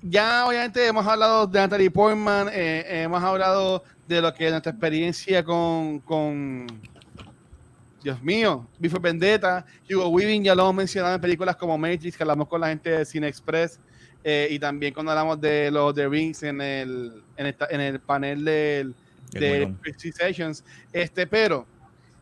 [0.03, 4.73] ya obviamente hemos hablado de Natalie Portman, eh, hemos hablado de lo que es nuestra
[4.73, 6.67] experiencia con, con
[8.03, 12.23] Dios mío, Before Vendetta, Hugo Weaving ya lo hemos mencionado en películas como Matrix, que
[12.23, 13.81] hablamos con la gente de Cine Express,
[14.25, 18.01] eh, y también cuando hablamos de los The Rings en el, en, esta, en el
[18.01, 18.95] panel del,
[19.33, 20.65] de Sessions.
[20.93, 21.67] Este, pero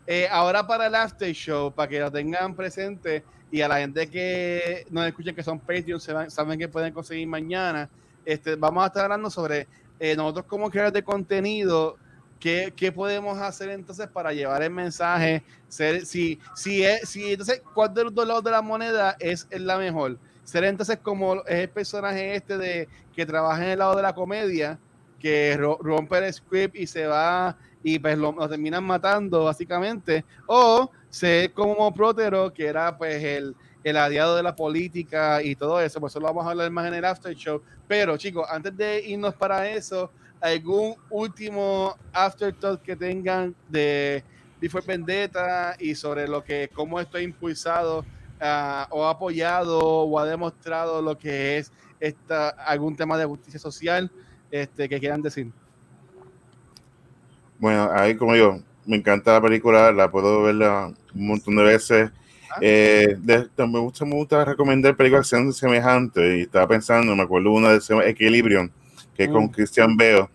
[0.07, 3.22] eh, ahora para el After Show, para que lo tengan presente
[3.53, 7.88] y a la gente que nos escuchen que son Patreons, saben que pueden conseguir mañana.
[8.24, 9.68] Este, vamos a estar hablando sobre
[10.00, 11.96] eh, nosotros como creadores de contenido
[12.40, 15.44] ¿qué, ¿qué, podemos hacer entonces para llevar el mensaje?
[15.68, 19.46] Ser, si, si, es, si entonces, ¿cuál de los dos lados de la moneda es
[19.53, 20.18] la mejor?
[20.45, 24.14] Ser entonces como es el personaje este de que trabaja en el lado de la
[24.14, 24.78] comedia,
[25.18, 31.53] que rompe el script y se va y pues lo, terminan matando básicamente, o ser
[31.53, 36.11] como Protero, que era pues el, el aliado de la política y todo eso, por
[36.11, 39.34] eso lo vamos a hablar más en el after show, pero chicos, antes de irnos
[39.34, 44.24] para eso, algún último afterthought que tengan de
[44.61, 48.05] Before Vendetta y sobre lo que, cómo esto ha impulsado
[48.43, 53.61] uh, o ha apoyado o ha demostrado lo que es esta, algún tema de justicia
[53.61, 54.11] social
[54.51, 55.51] este, que quieran decir.
[57.59, 62.11] Bueno, ahí como yo, me encanta la película, la puedo verla un montón de veces.
[62.51, 62.59] Ah.
[62.61, 67.53] Eh, me gusta, me gusta recomendar películas que sean semejantes y estaba pensando, me acuerdo
[67.53, 67.80] una de
[68.11, 68.68] Equilibrium,
[69.14, 69.51] que es con mm.
[69.51, 70.28] Christian Bale.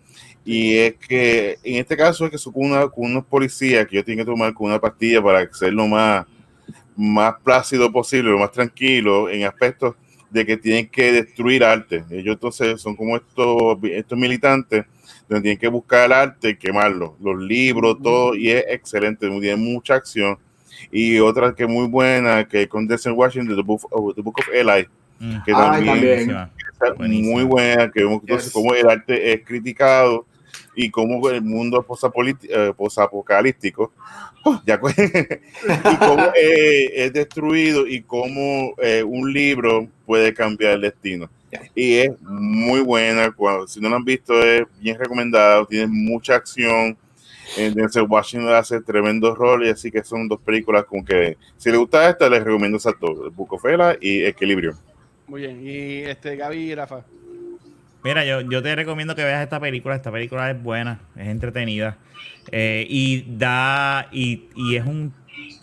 [0.44, 4.04] Y es que en este caso es que son una, con unos policías que yo
[4.04, 6.24] tengo que tomar con una pastilla para ser lo más,
[6.98, 9.94] más plácido posible, lo más tranquilo en aspectos
[10.30, 12.04] de que tienen que destruir arte.
[12.10, 14.84] Ellos entonces son como estos, estos militantes
[15.28, 19.56] donde tienen que buscar el arte y quemarlo, los libros, todo, y es excelente, tiene
[19.56, 20.36] mucha acción.
[20.90, 24.40] Y otra que es muy buena, que con Denzel Washington, The Book of, The Book
[24.40, 24.88] of Eli,
[25.20, 25.42] mm.
[25.44, 26.48] que también,
[26.80, 30.26] Es muy buena, que vemos entonces cómo el arte es criticado
[30.80, 31.84] y cómo el mundo
[32.48, 33.92] eh, posapocalíptico
[34.64, 34.80] ya,
[35.92, 41.28] y cómo eh, es destruido y cómo eh, un libro puede cambiar el destino.
[41.74, 43.34] Y es muy buena,
[43.66, 46.96] si no lo han visto es bien recomendado, tiene mucha acción.
[47.56, 51.78] Denzel Washington hace tremendo rol y así que son dos películas con que si les
[51.78, 54.76] gusta esta les recomiendo esas dos, Bucofela y Equilibrio.
[55.26, 57.04] Muy bien, y este Gaby y Rafa.
[58.04, 59.96] Mira, yo, yo te recomiendo que veas esta película.
[59.96, 61.98] Esta película es buena, es entretenida.
[62.52, 64.08] Eh, y da.
[64.12, 65.14] Y, y, es un.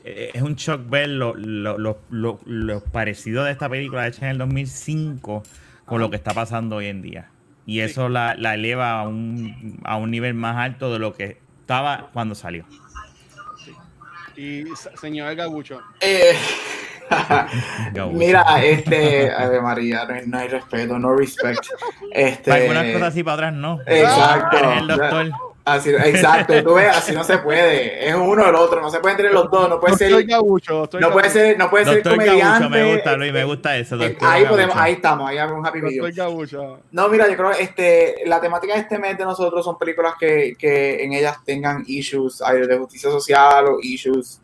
[0.04, 1.78] Es un shock ver lo, lo,
[2.10, 5.44] lo, lo, parecido de esta película hecha en el 2005
[5.86, 7.30] con lo que está pasando hoy en día.
[7.66, 11.40] Y eso la, la, eleva a un, a un nivel más alto de lo que
[11.62, 12.66] estaba cuando salió.
[14.38, 14.66] Y
[15.00, 15.82] señor Gabucho.
[16.02, 16.34] Eh,
[18.14, 21.66] Mira, este, Ave María, no hay respeto, no respect.
[22.12, 23.80] Este, para algunas cosas sí, para otras no.
[23.86, 24.58] Exacto.
[24.58, 25.32] el doctor.
[25.66, 28.08] Así, exacto, tú ves, así no se puede.
[28.08, 29.68] Es uno o el otro, no se puede entre los dos.
[29.68, 30.12] No puede ser.
[31.00, 32.70] no puede ser, no puede ser comediante.
[32.70, 34.00] me gusta, Luis, me gusta eso.
[34.00, 36.80] Eh, ahí podemos, ahí estamos, ahí hay un happy video.
[36.92, 40.14] No, mira, yo creo que este, la temática de este mes de nosotros son películas
[40.20, 44.40] que, que en ellas tengan issues de justicia social o issues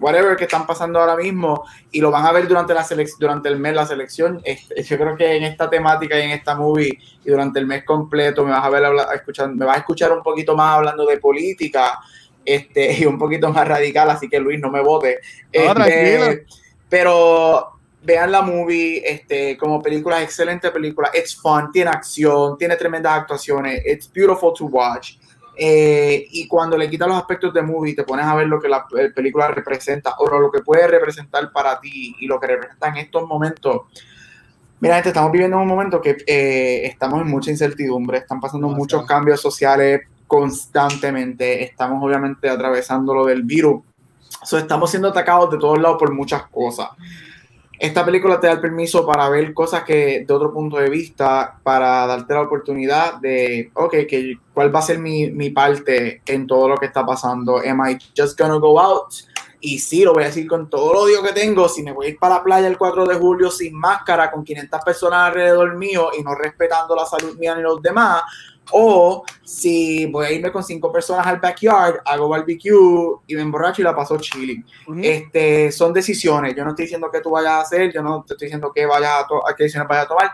[0.00, 2.86] whatever que están pasando ahora mismo y lo van a ver durante la
[3.18, 4.40] durante el mes la selección.
[4.44, 7.84] Este, yo creo que en esta temática y en esta movie y durante el mes
[7.84, 11.06] completo me vas a ver a escuchar, me vas a escuchar un poquito más hablando
[11.06, 12.00] de política
[12.44, 15.20] este, y un poquito más radical, así que Luis no me vote.
[15.50, 16.46] Este,
[16.88, 17.70] pero
[18.02, 23.82] vean la movie este, como película, excelente película, it's fun, tiene acción, tiene tremendas actuaciones,
[23.86, 25.16] it's beautiful to watch.
[25.56, 28.68] Eh, y cuando le quitas los aspectos de movie, te pones a ver lo que
[28.68, 32.96] la película representa o lo que puede representar para ti y lo que representa en
[32.96, 33.82] estos momentos.
[34.80, 39.06] Mira, gente, estamos viviendo un momento que eh, estamos en mucha incertidumbre, están pasando muchos
[39.06, 43.82] cambios sociales constantemente, estamos obviamente atravesando lo del virus,
[44.52, 46.88] estamos siendo atacados de todos lados por muchas cosas
[47.78, 51.58] esta película te da el permiso para ver cosas que de otro punto de vista,
[51.62, 56.46] para darte la oportunidad de, ok, que, ¿cuál va a ser mi, mi parte en
[56.46, 57.58] todo lo que está pasando?
[57.58, 59.12] ¿Am I just gonna go out?
[59.60, 62.06] Y sí, lo voy a decir con todo el odio que tengo, si me voy
[62.06, 65.74] a ir para la playa el 4 de julio sin máscara, con 500 personas alrededor
[65.76, 68.24] mío y no respetando la salud mía ni los demás,
[68.72, 73.82] o si voy a irme con cinco personas al backyard, hago barbecue y me emborracho
[73.82, 74.64] y la paso chilling.
[75.02, 76.54] este, son decisiones.
[76.54, 78.86] Yo no estoy diciendo que tú vayas a hacer, yo no te estoy diciendo que
[78.86, 80.30] vayas a, a qué decisiones vayas a tomar,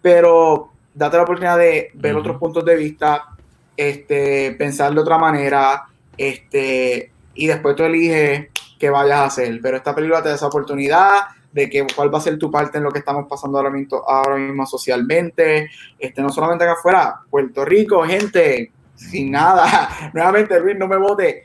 [0.00, 3.24] pero date la oportunidad de ver otros puntos de vista,
[3.76, 8.48] este, pensar de otra manera, este, y después tú eliges
[8.78, 9.58] qué vayas a hacer.
[9.60, 11.10] Pero esta película te da esa oportunidad
[11.54, 14.02] de que cuál va a ser tu parte en lo que estamos pasando ahora mismo,
[14.06, 20.76] ahora mismo socialmente, este, no solamente acá afuera, Puerto Rico, gente, sin nada, nuevamente Luis,
[20.76, 21.44] no me vote,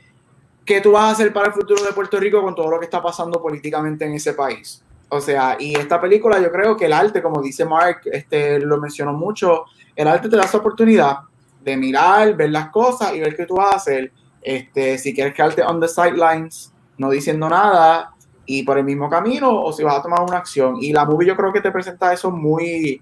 [0.64, 2.86] ¿qué tú vas a hacer para el futuro de Puerto Rico con todo lo que
[2.86, 4.82] está pasando políticamente en ese país?
[5.08, 8.78] O sea, y esta película yo creo que el arte, como dice Mark, este, lo
[8.78, 9.64] mencionó mucho,
[9.94, 11.18] el arte te da esa oportunidad
[11.62, 14.12] de mirar, ver las cosas y ver qué tú vas a hacer.
[14.42, 18.12] Este, si quieres quedarte on the sidelines, no diciendo nada,
[18.52, 20.76] y por el mismo camino o si vas a tomar una acción.
[20.80, 23.00] Y la movie yo creo que te presenta eso muy,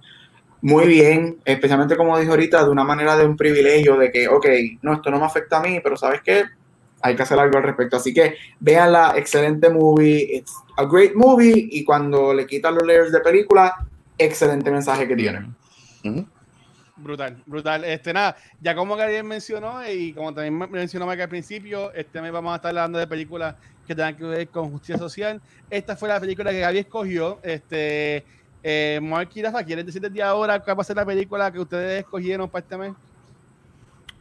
[0.61, 4.47] muy bien, especialmente como dijo ahorita, de una manera de un privilegio de que, ok,
[4.83, 6.45] no, esto no me afecta a mí, pero ¿sabes qué?
[7.01, 7.97] Hay que hacer algo al respecto.
[7.97, 13.11] Así que véanla, excelente movie, it's a great movie y cuando le quitan los layers
[13.11, 13.75] de película,
[14.19, 15.49] excelente mensaje que tiene.
[16.95, 17.85] Brutal, brutal.
[17.85, 22.33] Este, nada, ya como Gabriel mencionó y como también mencionó Mike al principio, este mes
[22.33, 23.55] vamos a estar hablando de películas
[23.89, 25.41] que tengan que ver con justicia social.
[25.71, 27.41] Esta fue la película que Gaby escogió.
[27.43, 28.25] Este,
[28.63, 31.59] eh, Mark y Rafa, ¿quieren decir desde ahora cuál va a ser la película que
[31.59, 32.93] ustedes escogieron para este mes?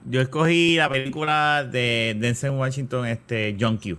[0.06, 3.98] Yo escogí la película de Denzel Washington, este, John Q.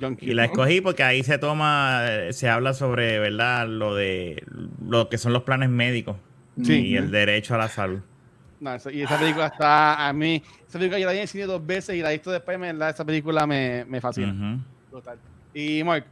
[0.00, 0.26] John Q.
[0.26, 3.66] Y la escogí porque ahí se toma, se habla sobre, ¿verdad?
[3.66, 4.44] Lo de
[4.86, 6.16] lo que son los planes médicos
[6.56, 8.00] y el derecho a la salud.
[8.60, 11.64] No, y esa película está a mí, esa película yo la vi en cine dos
[11.64, 14.58] veces y la he visto después, me, esa película me, me fascina.
[14.90, 15.18] Total.
[15.54, 16.04] Y Mark.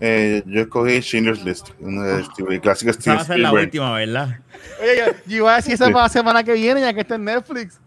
[0.00, 3.94] Eh, yo escogí Schindler's List, una de Steve, clásicos Esa va a ser la última,
[3.94, 4.40] ¿verdad?
[4.80, 7.14] Oye, yo, yo, iba a decir esa para la semana que viene, ya que está
[7.14, 7.78] en Netflix.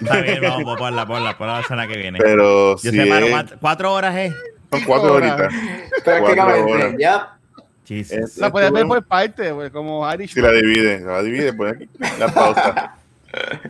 [0.00, 2.18] Está bien, vamos, ponla, ponla, ponla la semana que viene.
[2.18, 3.54] Pero yo sé, es...
[3.60, 4.34] cuatro horas es.
[4.70, 5.52] Son cuatro horitas.
[6.04, 7.38] Prácticamente, ya.
[8.36, 10.32] La puedes ver por parte, pues, como Irish.
[10.32, 11.76] Si la divide, la divide, pues
[12.18, 12.96] la pausa.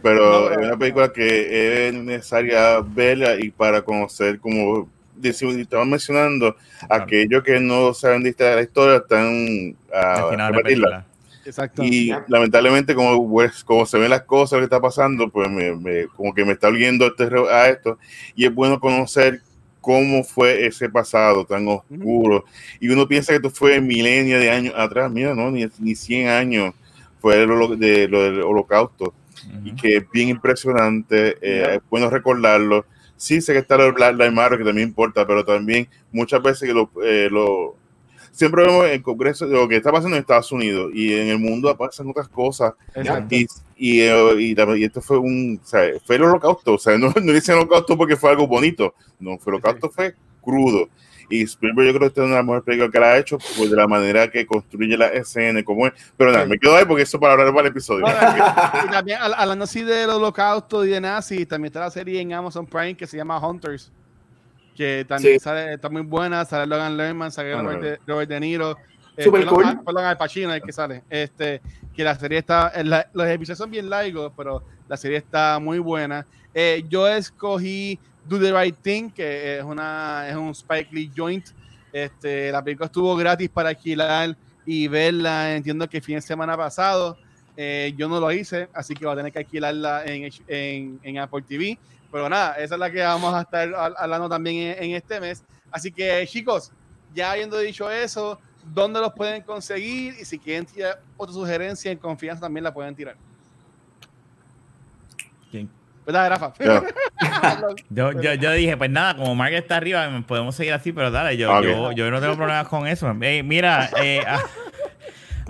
[0.03, 4.89] Pero es una película que es necesaria verla y para conocer, como
[5.23, 6.57] estaban mencionando,
[6.89, 11.07] aquellos que no saben de esta historia están a repetirla.
[11.45, 11.83] Exacto.
[11.85, 16.07] Y lamentablemente, como, pues, como se ven las cosas, lo que está pasando, pues me,
[16.17, 17.99] como que me está oliendo este, a esto.
[18.35, 19.43] Y es bueno conocer
[19.81, 22.45] cómo fue ese pasado tan oscuro.
[22.81, 26.29] Y uno piensa que esto fue milenios de años atrás, mira, no, ni, ni 100
[26.29, 26.75] años
[27.21, 29.13] fue lo, de, lo del holocausto.
[29.63, 32.87] Y que es bien impresionante, eh, es bueno recordarlo.
[33.25, 36.69] Sí sé que está el Black Lives Matter, que también importa, pero también muchas veces
[36.69, 37.75] que lo, eh, lo
[38.33, 41.75] siempre vemos en Congreso lo que está pasando en Estados Unidos y en el mundo
[41.75, 42.75] pasan otras cosas.
[43.31, 43.47] Y,
[43.79, 47.33] y, eh, y, esto fue un, o sea, fue el holocausto, o sea, no, no
[47.33, 50.91] dicen holocausto porque fue algo bonito, no, fue el holocausto fue crudo.
[51.29, 53.19] Y Spielberg yo creo que esta es una de las mejores películas que la ha
[53.19, 55.93] hecho pues, de la manera que construye la escena, como es.
[56.17, 58.07] Pero nada, me quedo ahí porque eso para hablar para el episodio.
[58.07, 62.67] y también, hablando así del holocausto y de nazis, también está la serie en Amazon
[62.67, 63.91] Prime que se llama Hunters
[64.75, 68.77] que también sale, está muy buena, sale Logan Lerman, sale Robert, de, Niro.
[69.17, 69.81] Eh, Super cool.
[69.85, 71.03] Perdón, Al Pacino el que sale.
[71.09, 71.63] Este,
[71.95, 72.73] que la serie está,
[73.13, 76.27] los episodios son bien largos, pero la serie está muy buena.
[76.53, 81.47] Eh, yo escogí Do the Right Thing, que es, una, es un Spike Lee joint.
[81.93, 84.37] Este, la película estuvo gratis para alquilar
[84.67, 87.17] y verla, entiendo que fin de semana pasado.
[87.57, 91.19] Eh, yo no lo hice, así que voy a tener que alquilarla en, en, en
[91.19, 91.79] Apple TV.
[92.15, 95.43] Pero nada, esa es la que vamos a estar hablando también en, este mes.
[95.71, 96.71] Así que, chicos,
[97.13, 98.39] ya habiendo dicho eso,
[98.73, 100.15] ¿dónde los pueden conseguir?
[100.21, 103.17] Y si quieren tirar otra sugerencia en confianza, también la pueden tirar.
[106.07, 106.53] ¿Verdad, Rafa?
[107.91, 111.37] yo, yo, yo, dije, pues nada, como Mark está arriba, podemos seguir así, pero dale,
[111.37, 113.13] yo, yo, yo, no tengo problemas con eso.
[113.15, 114.23] mira, eh,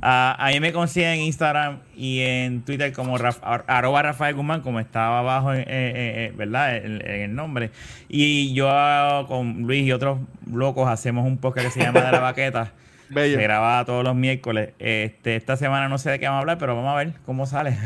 [0.00, 4.78] ah, a mí me consiguen en Instagram y en Twitter como arroba Rafael Guzmán, como
[4.78, 6.76] estaba abajo, ¿verdad?
[6.76, 7.70] En, el nombre.
[8.08, 10.18] Y yo con Luis y otros
[10.50, 12.72] locos hacemos un podcast que se llama De la Baqueta.
[13.12, 14.70] Se graba todos los miércoles.
[14.78, 17.46] Este, esta semana no sé de qué vamos a hablar, pero vamos a ver cómo
[17.46, 17.76] sale.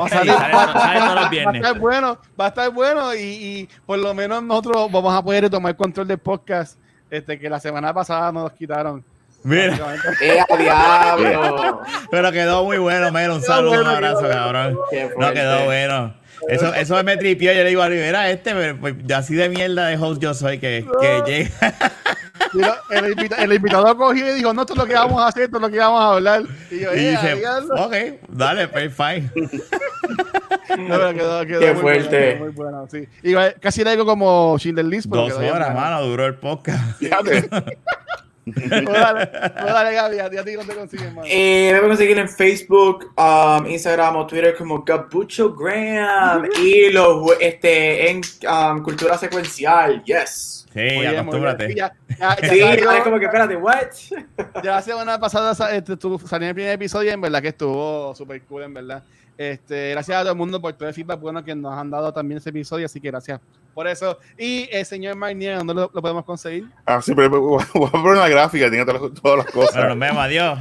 [0.00, 1.62] Va a salir, todos los viernes.
[1.62, 5.14] Va a estar bueno, va a estar bueno y, y, por lo menos nosotros vamos
[5.14, 6.78] a poder tomar control del podcast
[7.10, 9.04] este, que la semana pasada nos quitaron.
[9.44, 9.76] Mira.
[10.20, 11.82] ¡Eh, diablo!
[12.10, 13.34] Pero quedó muy bueno, Mero.
[13.34, 14.78] Un saludo, un abrazo, cabrón.
[15.18, 16.14] No quedó bueno.
[16.48, 17.52] Eso, eso me tripió.
[17.52, 20.86] Yo le digo a Rivera, este, pues, así de mierda de host yo soy que,
[21.00, 21.74] que llega.
[22.90, 25.44] el, invitado, el, invitado cogió y dijo, no, esto es lo que vamos a hacer,
[25.44, 26.42] esto es lo que vamos a hablar.
[26.70, 27.42] Y yo, y eh, dice,
[27.76, 27.94] ok,
[28.28, 29.30] dale, pues fine.
[30.78, 32.36] No, pero quedó, quedó Qué muy fuerte.
[32.38, 33.08] Bueno, muy bueno, sí.
[33.22, 35.06] Y casi algo como Schindler List.
[35.06, 36.98] Dos horas, mano, duró el podcast.
[36.98, 37.48] Fíjate.
[38.44, 41.26] dale, dale, Gaby, a ti no te consiguen más.
[41.28, 47.24] Eh, me pueden conseguir en Facebook, um, Instagram o Twitter como Gabucho Graham y los,
[47.40, 50.66] este, en um, Cultura Secuencial, yes.
[50.72, 51.74] Sí, acostúmbrate.
[51.74, 53.88] Ya, ya, ya sí, salió, como que espérate, what?
[54.64, 55.96] ya la semana pasada este,
[56.26, 59.04] salió el primer episodio y en verdad que estuvo súper cool, en verdad.
[59.38, 62.12] Este, gracias a todo el mundo por todo el feedback bueno que nos han dado
[62.12, 63.40] también ese episodio, así que gracias
[63.72, 64.18] por eso.
[64.38, 66.66] Y el señor Marnier, ¿dónde lo, podemos conseguir?
[66.84, 69.74] Ah, sí, pero voy a poner una gráfica, tiene todas, todas las cosas.
[69.74, 70.58] Bueno, nos vemos, adiós.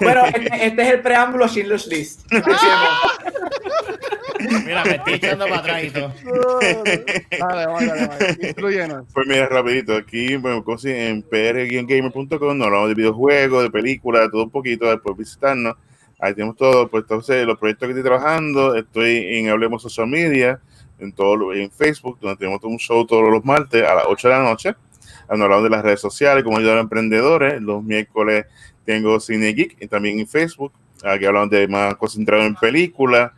[0.00, 2.30] bueno, este, este es el preámbulo Schindler's List.
[4.64, 6.12] mira, me estoy echando para atrás y todo.
[6.60, 7.04] Dale,
[7.66, 8.54] vale, vale.
[9.12, 14.44] Pues mira, rapidito, aquí bueno, en prgamer.com nos hablamos de videojuegos, de películas, de todo
[14.44, 15.74] un poquito, después visitarnos
[16.24, 16.88] Ahí tenemos todo.
[16.88, 20.58] Pues entonces, los proyectos que estoy trabajando, estoy en Hablemos Social Media,
[20.98, 24.34] en todo en Facebook, donde tenemos un show todos los martes a las 8 de
[24.34, 24.74] la noche.
[25.28, 27.60] Hablando de las redes sociales, como ayudar a emprendedores.
[27.60, 28.46] Los miércoles
[28.86, 30.72] tengo Cine Geek y también en Facebook.
[31.04, 33.30] Aquí hablamos de más concentrado en películas,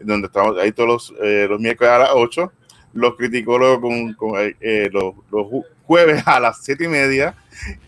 [0.00, 2.52] donde estamos ahí todos los, eh, los miércoles a las 8.
[2.94, 5.46] Los criticólogos con, con eh, los, los
[5.86, 7.34] jueves a las 7 y media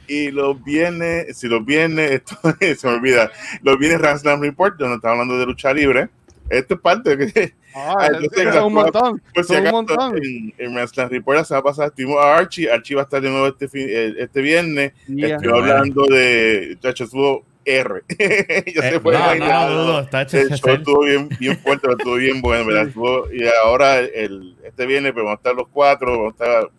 [0.06, 3.31] y los viernes, si los viernes, esto se me olvida,
[3.62, 6.09] los viernes Ranslam Report, donde estamos hablando de lucha libre.
[6.48, 7.55] Esto es parte de que.
[7.74, 9.20] Ah, es un montón.
[9.35, 10.16] Pues, si un montón.
[10.16, 12.70] En, en Report la semana pasada estuvimos a Archie.
[12.70, 14.93] Archie va a estar de nuevo este, fin, eh, este viernes.
[15.09, 16.78] Estoy hablando de.
[16.81, 18.02] Chacho, estuvo R.
[18.09, 21.97] Yo eh, fue no, no, no, está hecho, el show estuvo bien, bien fuerte, pero
[21.98, 22.86] estuvo bien bueno, ¿verdad?
[22.86, 26.70] Estuvo, y ahora el, este viernes, pues vamos a estar los cuatro, vamos a estar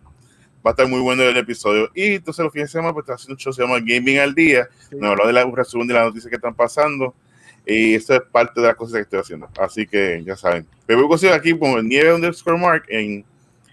[0.68, 1.90] va a estar muy bueno el episodio.
[1.96, 4.36] Y entonces los fines de semana, pues está haciendo un show se llama Gaming al
[4.36, 4.68] Día.
[4.92, 7.16] Nos habla de la resumen de las noticias que están pasando.
[7.66, 9.50] Y esto es parte de las cosas que estoy haciendo.
[9.60, 10.68] Así que ya saben.
[10.88, 13.26] Me voy a conseguir aquí con el nieve underscore mark en,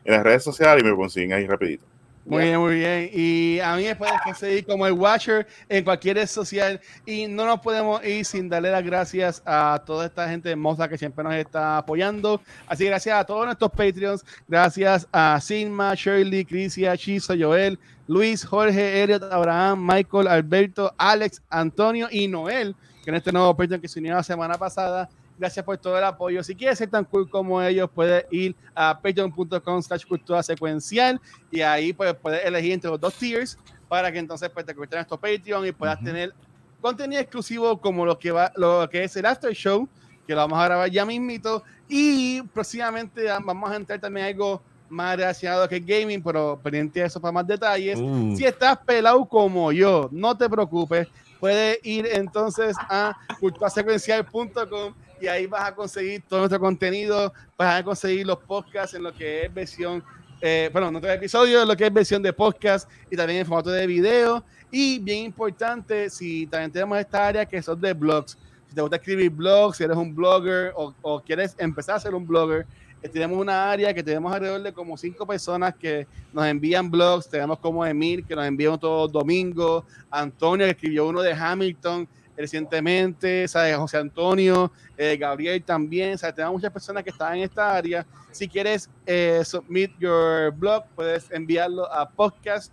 [0.04, 1.84] en las redes sociales y me consiguen ahí rapidito.
[2.26, 3.10] Muy bien, muy bien.
[3.12, 6.80] Y a mí me puedes conseguir como el Watcher en cualquier red social.
[7.04, 10.96] Y no nos podemos ir sin darle las gracias a toda esta gente hermosa que
[10.96, 12.40] siempre nos está apoyando.
[12.66, 14.24] Así que gracias a todos nuestros Patreons.
[14.48, 22.08] Gracias a Sigma, Shirley, Crisia, Chiso, Joel, Luis, Jorge, Elliot, Abraham, Michael, Alberto, Alex, Antonio
[22.10, 22.74] y Noel,
[23.04, 25.10] que en este nuevo Patreon que se unió la semana pasada.
[25.36, 26.42] Gracias por todo el apoyo.
[26.42, 31.20] Si quieres ser tan cool como ellos, puedes ir a patreon.com slash cultura secuencial
[31.50, 33.58] y ahí pues, puedes elegir entre los dos tiers
[33.88, 36.34] para que entonces pues, te conviertas en nuestro Patreon y puedas tener
[36.80, 39.88] contenido exclusivo como lo que, va, lo que es el After Show,
[40.26, 41.62] que lo vamos a grabar ya mismito.
[41.88, 47.20] Y próximamente vamos a entrar también algo más relacionado que gaming, pero pendiente de eso
[47.20, 47.98] para más detalles.
[47.98, 48.34] Uh.
[48.36, 51.08] Si estás pelado como yo, no te preocupes,
[51.40, 54.94] puedes ir entonces a culturasecuencial.com
[55.24, 59.12] y ahí vas a conseguir todo nuestro contenido, vas a conseguir los podcasts en lo
[59.12, 60.04] que es versión,
[60.40, 63.70] eh, bueno, no episodio, en lo que es versión de podcast y también en formato
[63.70, 64.44] de video.
[64.70, 68.36] Y bien importante, si también tenemos esta área que son de blogs,
[68.68, 72.14] si te gusta escribir blogs, si eres un blogger o, o quieres empezar a ser
[72.14, 72.66] un blogger,
[73.02, 77.28] eh, tenemos una área que tenemos alrededor de como cinco personas que nos envían blogs.
[77.30, 79.84] Tenemos como Emil, que nos envía todos los domingos.
[80.10, 83.76] Antonio, que escribió uno de Hamilton recientemente, ¿sabes?
[83.76, 86.34] José Antonio, eh, Gabriel también, ¿sabes?
[86.34, 88.06] Tenemos muchas personas que están en esta área.
[88.30, 92.72] Si quieres eh, submit your blog, puedes enviarlo a podcast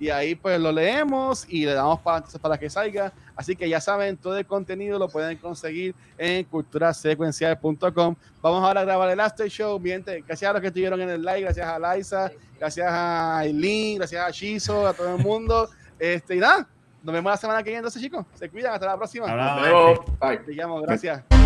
[0.00, 3.12] y ahí pues lo leemos y le damos para, para que salga.
[3.34, 8.16] Así que ya saben, todo el contenido lo pueden conseguir en culturasecuencial.com.
[8.40, 9.78] Vamos ahora a grabar el After Show.
[9.78, 13.98] Bien, gracias a los que estuvieron en el live, gracias a Liza, gracias a Eileen,
[13.98, 15.68] gracias a Shizo, a todo el mundo.
[16.00, 16.68] Este, y nada,
[17.02, 18.24] nos vemos la semana que viene entonces, chicos.
[18.34, 18.74] Se cuidan.
[18.74, 19.26] Hasta la próxima.
[19.26, 20.04] Hasta luego.
[20.20, 20.38] Bye.
[20.38, 20.80] Te llamo.
[20.82, 21.37] Gracias.